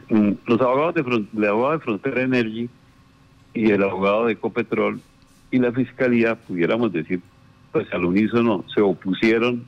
Mm, 0.08 0.32
los 0.46 0.60
abogados 0.60 0.94
de, 0.94 1.48
abogado 1.48 1.72
de 1.72 1.84
Frontera 1.84 2.22
Energy 2.22 2.68
y 3.52 3.70
el 3.70 3.82
abogado 3.82 4.26
de 4.26 4.32
Ecopetrol 4.32 5.00
y 5.50 5.58
la 5.58 5.72
fiscalía, 5.72 6.34
pudiéramos 6.34 6.92
decir, 6.92 7.20
pues 7.70 7.86
al 7.92 8.04
unísono 8.04 8.64
se 8.74 8.80
opusieron 8.80 9.64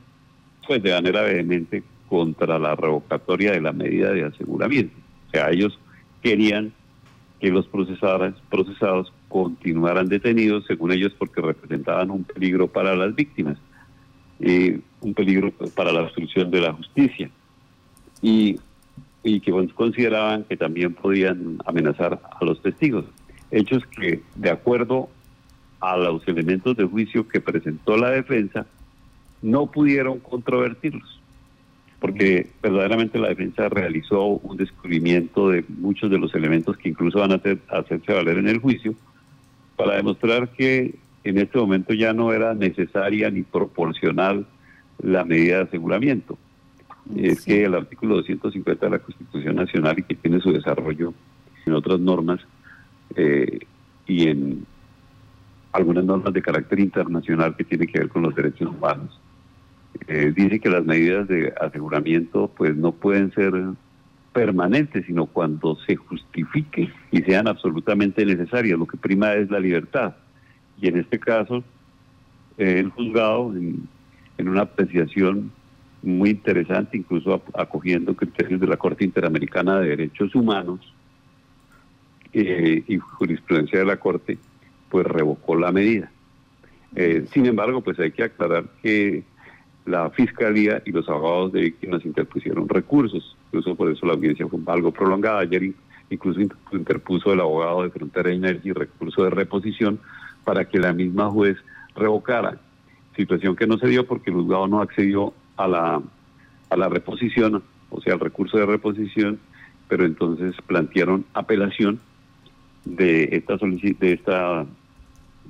pues 0.67 0.83
de 0.83 0.91
manera 0.91 1.21
vehemente 1.21 1.81
contra 2.09 2.59
la 2.59 2.75
revocatoria 2.75 3.53
de 3.53 3.61
la 3.61 3.71
medida 3.71 4.11
de 4.11 4.25
aseguramiento. 4.25 4.93
O 5.27 5.31
sea, 5.31 5.49
ellos 5.49 5.79
querían 6.21 6.73
que 7.39 7.49
los 7.49 7.67
procesadores, 7.67 8.33
procesados 8.49 9.13
continuaran 9.27 10.07
detenidos, 10.07 10.65
según 10.65 10.91
ellos, 10.91 11.13
porque 11.17 11.41
representaban 11.41 12.11
un 12.11 12.23
peligro 12.23 12.67
para 12.67 12.95
las 12.95 13.15
víctimas, 13.15 13.57
eh, 14.39 14.79
un 15.01 15.13
peligro 15.13 15.51
para 15.75 15.91
la 15.91 16.03
obstrucción 16.03 16.49
de 16.51 16.61
la 16.61 16.73
justicia, 16.73 17.29
y, 18.21 18.59
y 19.23 19.39
que 19.39 19.51
consideraban 19.73 20.43
que 20.43 20.57
también 20.57 20.93
podían 20.93 21.57
amenazar 21.65 22.19
a 22.39 22.45
los 22.45 22.61
testigos. 22.61 23.05
Hechos 23.51 23.85
que, 23.87 24.21
de 24.35 24.49
acuerdo 24.49 25.09
a 25.79 25.95
los 25.97 26.27
elementos 26.27 26.75
de 26.75 26.85
juicio 26.85 27.27
que 27.27 27.39
presentó 27.39 27.97
la 27.97 28.09
defensa, 28.09 28.65
no 29.41 29.67
pudieron 29.67 30.19
controvertirlos 30.19 31.17
porque 31.99 32.47
verdaderamente 32.61 33.17
la 33.17 33.29
defensa 33.29 33.69
realizó 33.69 34.23
un 34.25 34.57
descubrimiento 34.57 35.49
de 35.49 35.63
muchos 35.67 36.11
de 36.11 36.19
los 36.19 36.33
elementos 36.35 36.77
que 36.77 36.89
incluso 36.89 37.19
van 37.19 37.31
a, 37.31 37.41
hacerse 37.69 38.13
valer 38.13 38.37
en 38.37 38.47
el 38.47 38.59
juicio, 38.59 38.93
para 39.77 39.95
demostrar 39.95 40.49
que 40.49 40.95
en 41.23 41.37
este 41.37 41.57
momento 41.57 41.93
ya 41.93 42.11
no 42.11 42.33
era 42.33 42.53
necesaria 42.53 43.29
ni 43.29 43.43
proporcional 43.43 44.45
la 45.01 45.23
medida 45.23 45.57
de 45.57 45.63
aseguramiento. 45.63 46.37
Es 47.15 47.45
que 47.45 47.63
el 47.63 47.75
artículo 47.75 48.15
250 48.15 48.85
de 48.85 48.91
la 48.91 48.99
Constitución 48.99 49.55
Nacional 49.55 49.99
y 49.99 50.03
que 50.03 50.15
tiene 50.15 50.41
su 50.41 50.51
desarrollo 50.51 51.13
en 51.65 51.73
otras 51.73 51.99
normas 51.99 52.41
eh, 53.15 53.59
y 54.07 54.27
en 54.27 54.65
algunas 55.71 56.03
normas 56.03 56.33
de 56.33 56.41
carácter 56.41 56.79
internacional 56.79 57.55
que 57.55 57.63
tiene 57.63 57.87
que 57.87 57.99
ver 57.99 58.09
con 58.09 58.23
los 58.23 58.35
derechos 58.35 58.69
humanos, 58.69 59.19
eh, 60.07 60.33
dice 60.35 60.59
que 60.59 60.69
las 60.69 60.85
medidas 60.85 61.27
de 61.27 61.53
aseguramiento 61.61 62.51
pues 62.57 62.75
no 62.75 62.91
pueden 62.91 63.31
ser 63.33 63.53
permanentes, 64.37 65.03
sino 65.07 65.25
cuando 65.25 65.75
se 65.87 65.95
justifique 65.95 66.93
y 67.09 67.23
sean 67.23 67.47
absolutamente 67.47 68.23
necesarias. 68.23 68.77
Lo 68.77 68.85
que 68.85 68.95
prima 68.95 69.33
es 69.33 69.49
la 69.49 69.59
libertad. 69.59 70.15
Y 70.79 70.87
en 70.87 70.97
este 70.99 71.17
caso, 71.17 71.63
eh, 72.59 72.77
el 72.77 72.91
juzgado, 72.91 73.51
en, 73.55 73.87
una 74.37 74.61
apreciación 74.61 75.51
muy 76.03 76.29
interesante, 76.29 76.97
incluso 76.97 77.41
acogiendo 77.55 78.15
criterios 78.15 78.61
de 78.61 78.67
la 78.67 78.77
Corte 78.77 79.03
Interamericana 79.03 79.79
de 79.79 79.89
Derechos 79.89 80.35
Humanos 80.35 80.93
eh, 82.31 82.83
y 82.87 82.97
jurisprudencia 82.97 83.79
de 83.79 83.85
la 83.85 83.97
Corte, 83.97 84.37
pues 84.91 85.07
revocó 85.07 85.55
la 85.55 85.71
medida. 85.71 86.11
Eh, 86.95 87.25
sin 87.33 87.47
embargo, 87.47 87.81
pues 87.81 87.97
hay 87.99 88.11
que 88.11 88.25
aclarar 88.25 88.65
que 88.83 89.23
la 89.87 90.11
Fiscalía 90.11 90.83
y 90.85 90.91
los 90.91 91.09
abogados 91.09 91.53
de 91.53 91.61
víctimas 91.61 92.05
interpusieron 92.05 92.69
recursos, 92.69 93.35
incluso 93.47 93.75
por 93.75 93.91
eso 93.91 94.05
la 94.05 94.13
audiencia 94.13 94.47
fue 94.47 94.59
algo 94.67 94.91
prolongada. 94.91 95.39
Ayer 95.39 95.73
incluso 96.09 96.39
interpuso 96.71 97.33
el 97.33 97.39
abogado 97.41 97.83
de 97.83 97.89
Frontera 97.89 98.31
Energy 98.31 98.71
recurso 98.71 99.23
de 99.23 99.29
reposición 99.29 99.99
para 100.43 100.65
que 100.65 100.79
la 100.79 100.93
misma 100.93 101.29
juez 101.29 101.57
revocara, 101.95 102.59
situación 103.15 103.55
que 103.55 103.67
no 103.67 103.77
se 103.77 103.87
dio 103.87 104.05
porque 104.05 104.29
el 104.29 104.37
juzgado 104.37 104.67
no 104.67 104.81
accedió 104.81 105.33
a 105.57 105.67
la, 105.67 106.01
a 106.69 106.77
la 106.77 106.89
reposición, 106.89 107.63
o 107.89 108.01
sea, 108.01 108.13
al 108.13 108.19
recurso 108.19 108.57
de 108.57 108.65
reposición, 108.65 109.39
pero 109.87 110.05
entonces 110.05 110.55
plantearon 110.65 111.25
apelación 111.33 111.99
de 112.85 113.23
esta 113.31 113.57
de 113.57 114.13
esta 114.13 114.65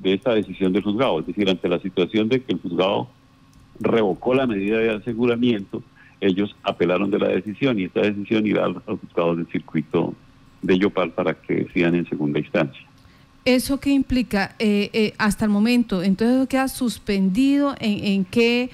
de 0.01 0.13
esta 0.13 0.33
decisión 0.33 0.73
del 0.73 0.83
juzgado, 0.83 1.19
es 1.19 1.27
decir, 1.27 1.49
ante 1.49 1.67
la 1.67 1.79
situación 1.79 2.29
de 2.29 2.41
que 2.41 2.53
el 2.53 2.61
juzgado 2.61 3.09
revocó 3.79 4.33
la 4.33 4.47
medida 4.47 4.77
de 4.77 4.91
aseguramiento, 4.91 5.83
ellos 6.21 6.55
apelaron 6.63 7.11
de 7.11 7.19
la 7.19 7.27
decisión 7.29 7.79
y 7.79 7.85
esta 7.85 8.01
decisión 8.01 8.45
irá 8.45 8.65
al, 8.65 8.75
juzgado 8.79 9.35
del 9.35 9.47
circuito 9.47 10.13
de 10.61 10.79
Yopal 10.79 11.11
para 11.11 11.33
que 11.33 11.55
decidan 11.55 11.95
en 11.95 12.07
segunda 12.09 12.39
instancia. 12.39 12.81
¿Eso 13.45 13.79
qué 13.79 13.91
implica 13.91 14.55
eh, 14.59 14.89
eh, 14.93 15.13
hasta 15.17 15.45
el 15.45 15.51
momento? 15.51 16.03
Entonces 16.03 16.47
queda 16.49 16.67
suspendido 16.67 17.75
en, 17.79 18.25
qué, 18.25 18.71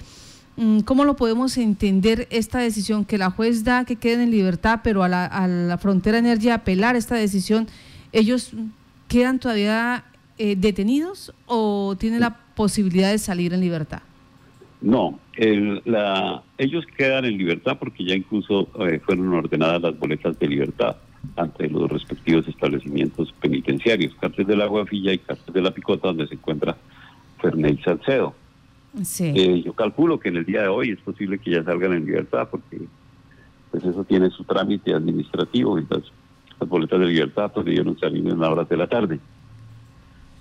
mm, 0.55 0.79
¿cómo 0.79 1.05
lo 1.05 1.15
podemos 1.15 1.57
entender 1.57 2.27
esta 2.31 2.59
decisión 2.59 3.05
que 3.05 3.17
la 3.17 3.29
juez 3.29 3.63
da 3.63 3.85
que 3.85 3.97
queden 3.97 4.21
en 4.21 4.31
libertad, 4.31 4.79
pero 4.83 5.03
a 5.03 5.09
la, 5.09 5.25
a 5.25 5.47
la 5.47 5.77
frontera 5.77 6.17
energía 6.17 6.55
apelar 6.55 6.95
esta 6.95 7.15
decisión, 7.15 7.67
ellos 8.13 8.51
quedan 9.07 9.37
todavía 9.37 10.05
eh, 10.39 10.55
detenidos 10.57 11.31
o 11.45 11.95
tienen 11.99 12.21
la 12.21 12.35
posibilidad 12.55 13.11
de 13.11 13.19
salir 13.19 13.53
en 13.53 13.61
libertad? 13.61 14.01
No, 14.83 15.17
la, 15.85 16.43
ellos 16.57 16.85
quedan 16.97 17.23
en 17.23 17.37
libertad 17.37 17.77
porque 17.79 18.03
ya 18.03 18.15
incluso 18.15 18.67
eh, 18.81 18.99
fueron 18.99 19.33
ordenadas 19.33 19.81
las 19.81 19.97
boletas 19.97 20.37
de 20.37 20.45
libertad 20.45 20.97
ante 21.37 21.69
los 21.69 21.89
respectivos 21.89 22.45
establecimientos 22.49 23.33
penitenciarios, 23.39 24.13
cárcel 24.19 24.45
de 24.45 24.57
la 24.57 24.65
Guafilla 24.65 25.13
y 25.13 25.19
cárcel 25.19 25.53
de 25.53 25.61
la 25.61 25.71
Picota, 25.71 26.09
donde 26.09 26.27
se 26.27 26.33
encuentra 26.33 26.75
Ferney 27.41 27.77
Salcedo. 27.77 28.35
Sí. 29.03 29.31
Eh, 29.33 29.63
yo 29.63 29.71
calculo 29.71 30.19
que 30.19 30.27
en 30.27 30.35
el 30.35 30.45
día 30.45 30.63
de 30.63 30.67
hoy 30.67 30.89
es 30.89 30.99
posible 30.99 31.39
que 31.39 31.51
ya 31.51 31.63
salgan 31.63 31.93
en 31.93 32.05
libertad 32.05 32.49
porque 32.51 32.81
pues 33.71 33.85
eso 33.85 34.03
tiene 34.03 34.31
su 34.31 34.43
trámite 34.43 34.93
administrativo 34.93 35.79
y 35.79 35.85
las, 35.89 36.03
boletas 36.67 36.99
de 36.99 37.05
libertad 37.05 37.51
pues 37.53 37.65
debieron 37.65 37.97
salir 37.99 38.27
en 38.27 38.37
las 38.37 38.49
horas 38.49 38.67
de 38.67 38.77
la 38.77 38.87
tarde 38.87 39.19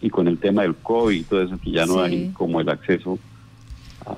y 0.01 0.11
con 0.11 0.27
el 0.27 0.39
tema 0.39 0.63
del 0.63 0.75
COVID 0.75 1.17
y 1.17 1.23
todo 1.23 1.43
eso, 1.43 1.59
que 1.63 1.71
ya 1.71 1.87
no 1.87 2.01
hay 2.01 2.31
como 2.33 2.61
el 2.61 2.69
acceso 2.69 3.21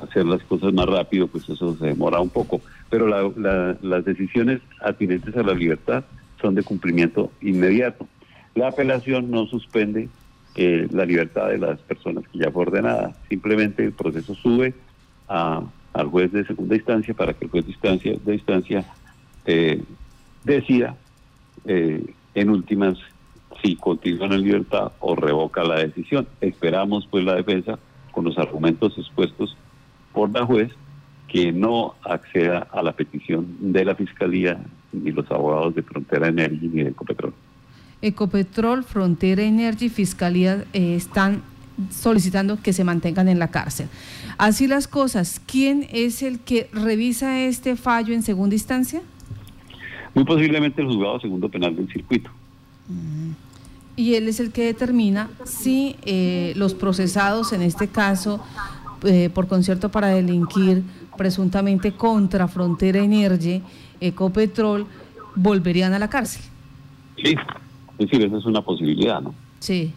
hacer 0.03 0.27
las 0.27 0.43
cosas 0.45 0.73
más 0.73 0.87
rápido, 0.87 1.27
pues 1.27 1.49
eso 1.49 1.77
se 1.77 1.87
demora 1.87 2.21
un 2.21 2.31
poco. 2.31 2.61
Pero 2.91 3.07
las 3.07 4.05
decisiones 4.05 4.61
atinentes 4.81 5.37
a 5.37 5.43
la 5.43 5.55
libertad 5.55 6.05
son 6.41 6.55
de 6.55 6.63
cumplimiento 6.63 7.31
inmediato. 7.41 8.07
La 8.55 8.69
apelación 8.69 9.31
no 9.31 9.47
suspende 9.47 10.09
eh, 10.55 10.87
la 10.93 11.05
libertad 11.05 11.49
de 11.49 11.59
las 11.59 11.81
personas 11.81 12.25
que 12.29 12.39
ya 12.39 12.51
fue 12.51 12.63
ordenada, 12.63 13.13
simplemente 13.29 13.85
el 13.85 13.93
proceso 13.93 14.35
sube 14.35 14.73
al 15.27 16.07
juez 16.11 16.31
de 16.33 16.45
segunda 16.45 16.77
instancia 16.77 17.15
para 17.15 17.33
que 17.33 17.47
el 17.47 17.51
juez 17.51 17.65
de 17.65 17.73
instancia, 17.73 18.13
de 18.25 18.35
instancia 18.35 18.85
eh, 19.47 19.83
decida 20.45 20.97
eh, 21.65 22.05
en 22.35 22.51
últimas 22.51 22.99
si 23.63 23.77
continúan 23.77 24.33
en 24.33 24.43
libertad 24.43 24.93
o 25.01 25.17
revoca 25.17 25.65
la 25.65 25.77
decisión. 25.77 26.29
Esperamos 26.41 27.09
pues 27.11 27.25
la 27.25 27.35
defensa 27.35 27.79
con 28.13 28.25
los 28.25 28.39
argumentos 28.39 28.97
expuestos 28.99 29.57
por 30.15 30.31
la 30.31 30.47
juez 30.47 30.73
que 31.29 31.53
no 31.53 31.95
acceda 32.03 32.69
a 32.73 32.83
la 32.83 32.93
petición 32.93 33.57
de 33.61 33.85
la 33.85 33.95
Fiscalía 33.95 34.59
ni 34.93 35.11
los 35.11 35.29
abogados 35.31 35.75
de 35.75 35.83
Frontera 35.83 36.29
Energy 36.29 36.69
ni 36.73 36.85
de 36.85 36.91
Ecopetrol. 36.91 37.35
Ecopetrol, 38.01 38.85
Frontera 38.85 39.43
Energy, 39.43 39.89
Fiscalía 39.89 40.65
eh, 40.73 40.95
están 40.95 41.43
solicitando 41.91 42.63
que 42.63 42.73
se 42.73 42.85
mantengan 42.85 43.29
en 43.29 43.41
la 43.41 43.51
cárcel. 43.51 43.89
Así 44.39 44.69
las 44.69 44.87
cosas, 44.87 45.41
¿quién 45.45 45.87
es 45.91 46.23
el 46.23 46.39
que 46.39 46.69
revisa 46.73 47.41
este 47.41 47.75
fallo 47.75 48.15
en 48.15 48.23
segunda 48.23 48.55
instancia? 48.55 49.03
Muy 50.15 50.25
posiblemente 50.25 50.81
el 50.81 50.89
juzgado 50.89 51.19
segundo 51.19 51.49
penal 51.49 51.75
del 51.75 51.89
circuito. 51.93 52.31
Mm 52.89 53.33
y 53.97 54.15
él 54.15 54.29
es 54.29 54.41
el 54.41 54.51
que 54.51 54.65
determina 54.65 55.31
si 55.45 55.97
eh, 56.03 56.53
los 56.57 56.75
procesados, 56.75 57.53
en 57.53 57.63
este 57.63 57.89
caso, 57.89 58.45
eh, 59.05 59.31
por 59.33 59.47
concierto 59.47 59.91
para 59.91 60.09
delinquir 60.09 60.83
presuntamente 61.17 61.93
contra 61.93 62.49
Frontera 62.49 63.01
Energy, 63.01 63.63
Ecopetrol, 64.01 64.87
volverían 65.35 65.93
a 65.93 65.99
la 65.99 66.09
cárcel. 66.09 66.43
Sí, 67.17 67.35
es 67.99 68.11
decir, 68.11 68.25
esa 68.25 68.39
es 68.39 68.45
una 68.45 68.63
posibilidad, 68.63 69.21
¿no? 69.21 69.35
Sí, 69.61 69.93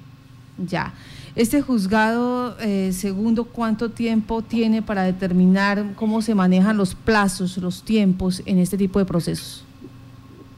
ya. 0.58 0.94
Este 1.36 1.62
juzgado 1.62 2.58
eh, 2.60 2.92
segundo, 2.94 3.46
¿cuánto 3.46 3.90
tiempo 3.90 4.42
tiene 4.42 4.82
para 4.82 5.04
determinar 5.04 5.94
cómo 5.96 6.22
se 6.22 6.34
manejan 6.34 6.78
los 6.78 6.96
plazos, 6.96 7.58
los 7.58 7.84
tiempos 7.84 8.42
en 8.46 8.58
este 8.58 8.78
tipo 8.78 8.98
de 8.98 9.06
procesos? 9.06 9.64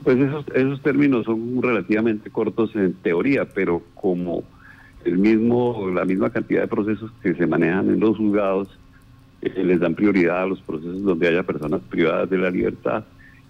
Pues 0.03 0.17
esos, 0.17 0.45
esos 0.55 0.81
términos 0.81 1.25
son 1.25 1.62
relativamente 1.62 2.29
cortos 2.29 2.73
en 2.75 2.93
teoría, 2.93 3.45
pero 3.45 3.83
como 3.93 4.43
el 5.05 5.17
mismo, 5.17 5.89
la 5.93 6.05
misma 6.05 6.29
cantidad 6.29 6.62
de 6.62 6.67
procesos 6.67 7.12
que 7.21 7.33
se 7.35 7.47
manejan 7.47 7.89
en 7.89 7.99
los 7.99 8.17
juzgados 8.17 8.67
eh, 9.41 9.63
les 9.63 9.79
dan 9.79 9.95
prioridad 9.95 10.43
a 10.43 10.47
los 10.47 10.62
procesos 10.62 11.01
donde 11.03 11.27
haya 11.27 11.43
personas 11.43 11.81
privadas 11.89 12.29
de 12.29 12.38
la 12.38 12.51
libertad 12.51 13.03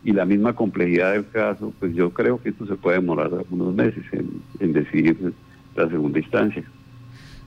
y 0.03 0.12
la 0.13 0.25
misma 0.25 0.53
complejidad 0.53 1.13
del 1.13 1.27
caso, 1.27 1.73
pues 1.79 1.93
yo 1.93 2.12
creo 2.12 2.41
que 2.41 2.49
esto 2.49 2.65
se 2.65 2.75
puede 2.75 2.97
demorar 2.97 3.33
algunos 3.33 3.73
meses 3.73 4.03
en, 4.12 4.41
en 4.59 4.73
decidir 4.73 5.33
la 5.75 5.89
segunda 5.89 6.19
instancia. 6.19 6.63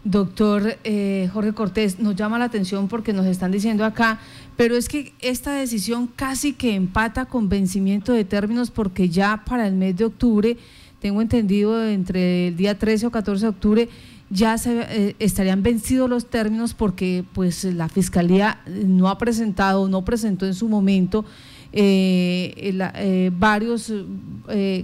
Doctor 0.05 0.79
eh, 0.83 1.31
Jorge 1.33 1.53
Cortés, 1.53 2.01
nos 2.01 2.17
llama 2.17 2.39
la 2.39 2.47
atención 2.47 2.89
porque 2.89 3.13
nos 3.13 3.25
están 3.27 3.53
diciendo 3.53 3.85
acá, 3.85 4.19
pero 4.57 4.77
es 4.77 4.89
que 4.89 5.13
esta 5.21 5.55
decisión 5.55 6.09
casi 6.09 6.55
que 6.55 6.75
empata 6.75 7.27
con 7.27 7.49
vencimiento 7.49 8.13
de 8.13 8.25
términos 8.25 8.73
porque 8.73 9.09
ya 9.09 9.45
para 9.47 9.69
el 9.69 9.75
mes 9.77 9.97
de 9.97 10.07
octubre, 10.07 10.57
tengo 11.03 11.21
entendido 11.21 11.87
entre 11.87 12.49
el 12.49 12.57
día 12.57 12.79
13 12.79 13.09
o 13.09 13.11
14 13.11 13.45
de 13.45 13.49
octubre, 13.51 13.89
ya 14.31 14.57
se, 14.57 14.81
eh, 14.89 15.17
estarían 15.19 15.63
vencidos 15.63 16.09
los 16.09 16.27
términos 16.31 16.73
porque 16.73 17.25
pues 17.35 17.65
la 17.65 17.91
Fiscalía 17.91 18.61
no 18.67 19.09
ha 19.09 19.19
presentado, 19.19 19.89
no 19.89 20.05
presentó 20.05 20.47
en 20.47 20.55
su 20.55 20.69
momento 20.69 21.27
eh, 21.75 23.31
varios, 23.37 23.93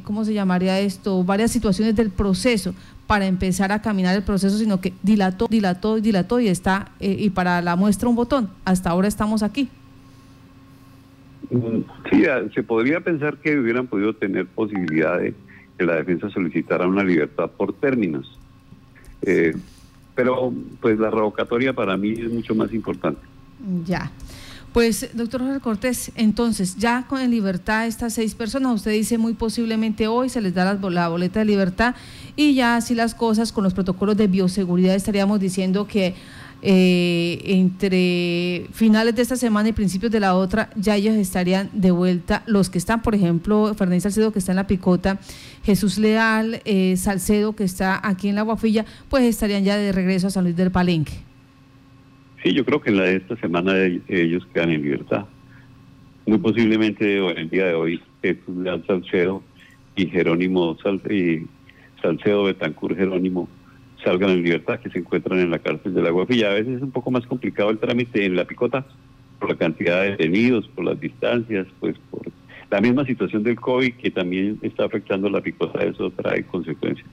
¿cómo 0.02 0.24
se 0.24 0.34
llamaría 0.34 0.80
esto? 0.80 1.24
Varias 1.24 1.50
situaciones 1.50 1.96
del 1.96 2.10
proceso 2.10 2.74
para 3.08 3.26
empezar 3.26 3.72
a 3.72 3.80
caminar 3.80 4.14
el 4.14 4.22
proceso, 4.22 4.58
sino 4.58 4.82
que 4.82 4.92
dilató, 5.02 5.46
dilató 5.48 5.96
dilató 5.96 6.40
y 6.40 6.48
está, 6.48 6.92
eh, 7.00 7.16
y 7.18 7.30
para 7.30 7.62
la 7.62 7.74
muestra 7.74 8.06
un 8.06 8.14
botón. 8.14 8.50
Hasta 8.66 8.90
ahora 8.90 9.08
estamos 9.08 9.42
aquí. 9.42 9.70
Mm, 11.50 11.80
sí, 12.10 12.24
se 12.54 12.62
podría 12.62 13.00
pensar 13.00 13.38
que 13.38 13.58
hubieran 13.58 13.86
podido 13.86 14.14
tener 14.14 14.46
posibilidad 14.46 15.18
de 15.18 15.34
que 15.78 15.84
la 15.84 15.94
defensa 15.94 16.28
solicitara 16.28 16.86
una 16.86 17.04
libertad 17.04 17.50
por 17.50 17.72
términos. 17.72 18.38
Eh, 19.22 19.56
pero 20.14 20.52
pues 20.80 20.98
la 20.98 21.10
revocatoria 21.10 21.72
para 21.72 21.96
mí 21.96 22.10
es 22.10 22.30
mucho 22.30 22.54
más 22.54 22.72
importante. 22.74 23.20
Ya. 23.86 24.10
Pues, 24.72 25.10
doctor 25.14 25.40
Jorge 25.40 25.60
Cortés, 25.60 26.12
entonces, 26.14 26.76
ya 26.76 27.06
con 27.08 27.20
en 27.20 27.30
libertad 27.30 27.86
estas 27.86 28.14
seis 28.14 28.34
personas, 28.34 28.74
usted 28.74 28.90
dice 28.90 29.16
muy 29.16 29.32
posiblemente 29.32 30.08
hoy 30.08 30.28
se 30.28 30.40
les 30.40 30.54
da 30.54 30.74
la, 30.74 31.08
boleta 31.08 31.38
de 31.40 31.46
libertad 31.46 31.94
y 32.36 32.54
ya 32.54 32.76
así 32.76 32.94
las 32.94 33.14
cosas 33.14 33.50
con 33.50 33.64
los 33.64 33.72
protocolos 33.72 34.16
de 34.16 34.26
bioseguridad 34.26 34.94
estaríamos 34.94 35.40
diciendo 35.40 35.86
que 35.86 36.14
eh, 36.60 37.40
entre 37.44 38.66
finales 38.72 39.14
de 39.14 39.22
esta 39.22 39.36
semana 39.36 39.68
y 39.68 39.72
principios 39.72 40.10
de 40.10 40.18
la 40.18 40.34
otra, 40.34 40.70
ya 40.74 40.96
ellos 40.96 41.14
estarían 41.14 41.70
de 41.72 41.90
vuelta. 41.92 42.42
Los 42.46 42.68
que 42.68 42.78
están, 42.78 43.02
por 43.02 43.14
ejemplo, 43.14 43.72
Fernández 43.74 44.02
Salcedo, 44.02 44.32
que 44.32 44.40
está 44.40 44.52
en 44.52 44.56
la 44.56 44.66
Picota, 44.66 45.20
Jesús 45.64 45.98
Leal, 45.98 46.60
eh, 46.64 46.96
Salcedo, 46.96 47.54
que 47.54 47.64
está 47.64 48.00
aquí 48.02 48.28
en 48.28 48.34
la 48.34 48.42
Guafilla, 48.42 48.84
pues 49.08 49.24
estarían 49.24 49.64
ya 49.64 49.76
de 49.76 49.92
regreso 49.92 50.26
a 50.26 50.30
San 50.30 50.44
Luis 50.44 50.56
del 50.56 50.70
Palenque. 50.70 51.12
Sí, 52.42 52.52
yo 52.52 52.64
creo 52.64 52.80
que 52.80 52.90
en 52.90 52.96
la 52.96 53.04
de 53.04 53.16
esta 53.16 53.36
semana 53.36 53.74
ellos 54.08 54.46
quedan 54.52 54.70
en 54.70 54.82
libertad. 54.82 55.26
Muy 56.26 56.38
posiblemente 56.38 57.18
en 57.18 57.38
el 57.38 57.50
día 57.50 57.66
de 57.66 57.74
hoy 57.74 58.00
Jesús 58.22 58.56
Leal 58.56 58.84
Salcedo 58.86 59.42
y 59.96 60.06
Jerónimo 60.06 60.76
Salcedo 62.02 62.44
Betancur 62.44 62.96
Jerónimo 62.96 63.48
salgan 64.02 64.30
en 64.30 64.42
libertad, 64.42 64.80
que 64.80 64.90
se 64.90 64.98
encuentran 64.98 65.38
en 65.38 65.50
la 65.50 65.58
cárcel 65.58 65.94
de 65.94 66.02
la 66.02 66.10
Guafilla. 66.10 66.50
A 66.50 66.54
veces 66.54 66.76
es 66.76 66.82
un 66.82 66.90
poco 66.90 67.10
más 67.10 67.26
complicado 67.26 67.70
el 67.70 67.78
trámite 67.78 68.24
en 68.24 68.36
la 68.36 68.44
picota 68.44 68.84
por 69.38 69.50
la 69.50 69.56
cantidad 69.56 70.02
de 70.02 70.10
detenidos, 70.10 70.68
por 70.68 70.84
las 70.84 70.98
distancias, 70.98 71.66
pues 71.80 71.96
por 72.10 72.22
la 72.70 72.80
misma 72.80 73.04
situación 73.04 73.42
del 73.42 73.56
COVID 73.56 73.94
que 73.94 74.10
también 74.10 74.58
está 74.62 74.84
afectando 74.84 75.28
la 75.28 75.40
picota, 75.40 75.82
eso 75.82 76.10
trae 76.10 76.44
consecuencias. 76.44 77.06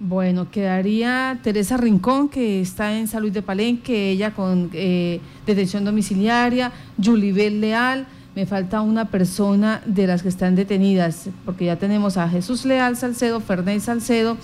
Bueno, 0.00 0.48
quedaría 0.50 1.40
Teresa 1.42 1.76
Rincón, 1.76 2.28
que 2.28 2.60
está 2.60 2.96
en 2.96 3.08
Salud 3.08 3.32
de 3.32 3.42
Palenque, 3.42 4.12
ella 4.12 4.32
con 4.32 4.70
eh, 4.72 5.20
detención 5.44 5.84
domiciliaria, 5.84 6.70
Julibel 7.02 7.60
Leal, 7.60 8.06
me 8.36 8.46
falta 8.46 8.80
una 8.80 9.06
persona 9.06 9.82
de 9.86 10.06
las 10.06 10.22
que 10.22 10.28
están 10.28 10.54
detenidas, 10.54 11.28
porque 11.44 11.64
ya 11.64 11.76
tenemos 11.76 12.16
a 12.16 12.28
Jesús 12.28 12.64
Leal 12.64 12.96
Salcedo, 12.96 13.40
Fernández 13.40 13.84
Salcedo, 13.84 14.36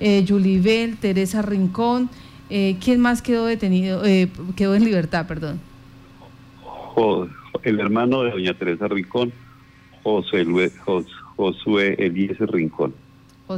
eh, 0.00 0.24
Julibel, 0.26 0.96
Teresa 0.96 1.42
Rincón, 1.42 2.10
eh, 2.50 2.76
¿quién 2.82 3.00
más 3.00 3.22
quedó 3.22 3.46
detenido, 3.46 4.04
eh, 4.04 4.28
quedó 4.56 4.74
en 4.74 4.84
libertad, 4.84 5.26
perdón? 5.26 5.60
El 7.62 7.80
hermano 7.80 8.22
de 8.22 8.30
doña 8.30 8.54
Teresa 8.54 8.88
Rincón, 8.88 9.32
José 10.02 10.44
Josué 11.36 11.94
Eliezer 11.98 12.50
Rincón. 12.50 12.94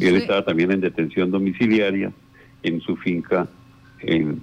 Él 0.01 0.17
estaba 0.17 0.45
también 0.45 0.71
en 0.73 0.81
detención 0.81 1.31
domiciliaria 1.31 2.13
en 2.63 2.81
su 2.81 2.97
finca 2.97 3.49
en 4.01 4.41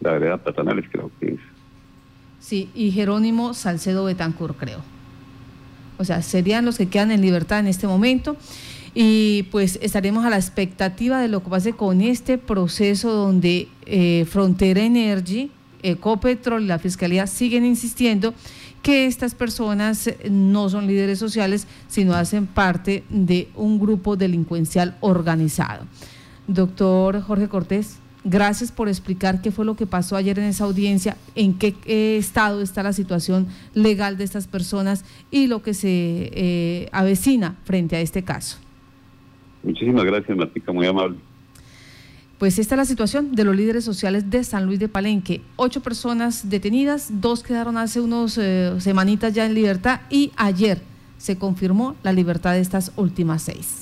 la 0.00 0.12
vereda 0.12 0.38
Platanales, 0.38 0.84
creo 0.90 1.10
que 1.18 1.32
es. 1.32 1.40
Sí, 2.40 2.70
y 2.74 2.90
Jerónimo 2.90 3.54
Salcedo 3.54 4.04
Betancur, 4.04 4.54
creo. 4.56 4.80
O 5.96 6.04
sea, 6.04 6.22
serían 6.22 6.64
los 6.64 6.76
que 6.76 6.88
quedan 6.88 7.10
en 7.10 7.22
libertad 7.22 7.60
en 7.60 7.68
este 7.68 7.86
momento. 7.86 8.36
Y 8.94 9.44
pues 9.50 9.78
estaremos 9.82 10.24
a 10.24 10.30
la 10.30 10.36
expectativa 10.36 11.20
de 11.20 11.28
lo 11.28 11.42
que 11.42 11.50
pase 11.50 11.72
con 11.72 12.00
este 12.00 12.38
proceso 12.38 13.12
donde 13.12 13.68
eh, 13.86 14.24
Frontera 14.30 14.82
Energy, 14.82 15.50
Ecopetrol 15.82 16.62
y 16.62 16.66
la 16.66 16.78
Fiscalía 16.78 17.26
siguen 17.26 17.64
insistiendo 17.64 18.34
que 18.82 19.06
estas 19.06 19.34
personas 19.34 20.10
no 20.30 20.68
son 20.68 20.86
líderes 20.86 21.18
sociales, 21.18 21.66
sino 21.88 22.14
hacen 22.14 22.46
parte 22.46 23.02
de 23.08 23.48
un 23.56 23.80
grupo 23.80 24.14
delincuencial 24.16 24.96
organizado. 25.00 25.86
Doctor 26.46 27.22
Jorge 27.22 27.48
Cortés, 27.48 27.96
gracias 28.24 28.70
por 28.70 28.88
explicar 28.88 29.40
qué 29.40 29.50
fue 29.50 29.64
lo 29.64 29.74
que 29.74 29.86
pasó 29.86 30.16
ayer 30.16 30.38
en 30.38 30.44
esa 30.44 30.64
audiencia, 30.64 31.16
en 31.34 31.54
qué 31.54 31.74
estado 32.18 32.60
está 32.60 32.82
la 32.82 32.92
situación 32.92 33.48
legal 33.72 34.18
de 34.18 34.24
estas 34.24 34.46
personas 34.46 35.04
y 35.30 35.46
lo 35.46 35.62
que 35.62 35.72
se 35.72 35.88
eh, 35.90 36.88
avecina 36.92 37.56
frente 37.64 37.96
a 37.96 38.00
este 38.00 38.22
caso. 38.22 38.58
Muchísimas 39.64 40.04
gracias, 40.04 40.36
Martica, 40.36 40.72
muy 40.72 40.86
amable. 40.86 41.16
Pues 42.38 42.58
esta 42.58 42.74
es 42.74 42.78
la 42.78 42.84
situación 42.84 43.34
de 43.34 43.44
los 43.44 43.56
líderes 43.56 43.84
sociales 43.84 44.28
de 44.28 44.44
San 44.44 44.66
Luis 44.66 44.78
de 44.78 44.88
Palenque. 44.88 45.40
Ocho 45.56 45.80
personas 45.82 46.50
detenidas, 46.50 47.20
dos 47.20 47.42
quedaron 47.42 47.78
hace 47.78 48.00
unos 48.00 48.38
eh, 48.38 48.74
semanitas 48.80 49.32
ya 49.32 49.46
en 49.46 49.54
libertad 49.54 50.00
y 50.10 50.32
ayer 50.36 50.82
se 51.16 51.38
confirmó 51.38 51.94
la 52.02 52.12
libertad 52.12 52.52
de 52.52 52.60
estas 52.60 52.92
últimas 52.96 53.42
seis. 53.42 53.72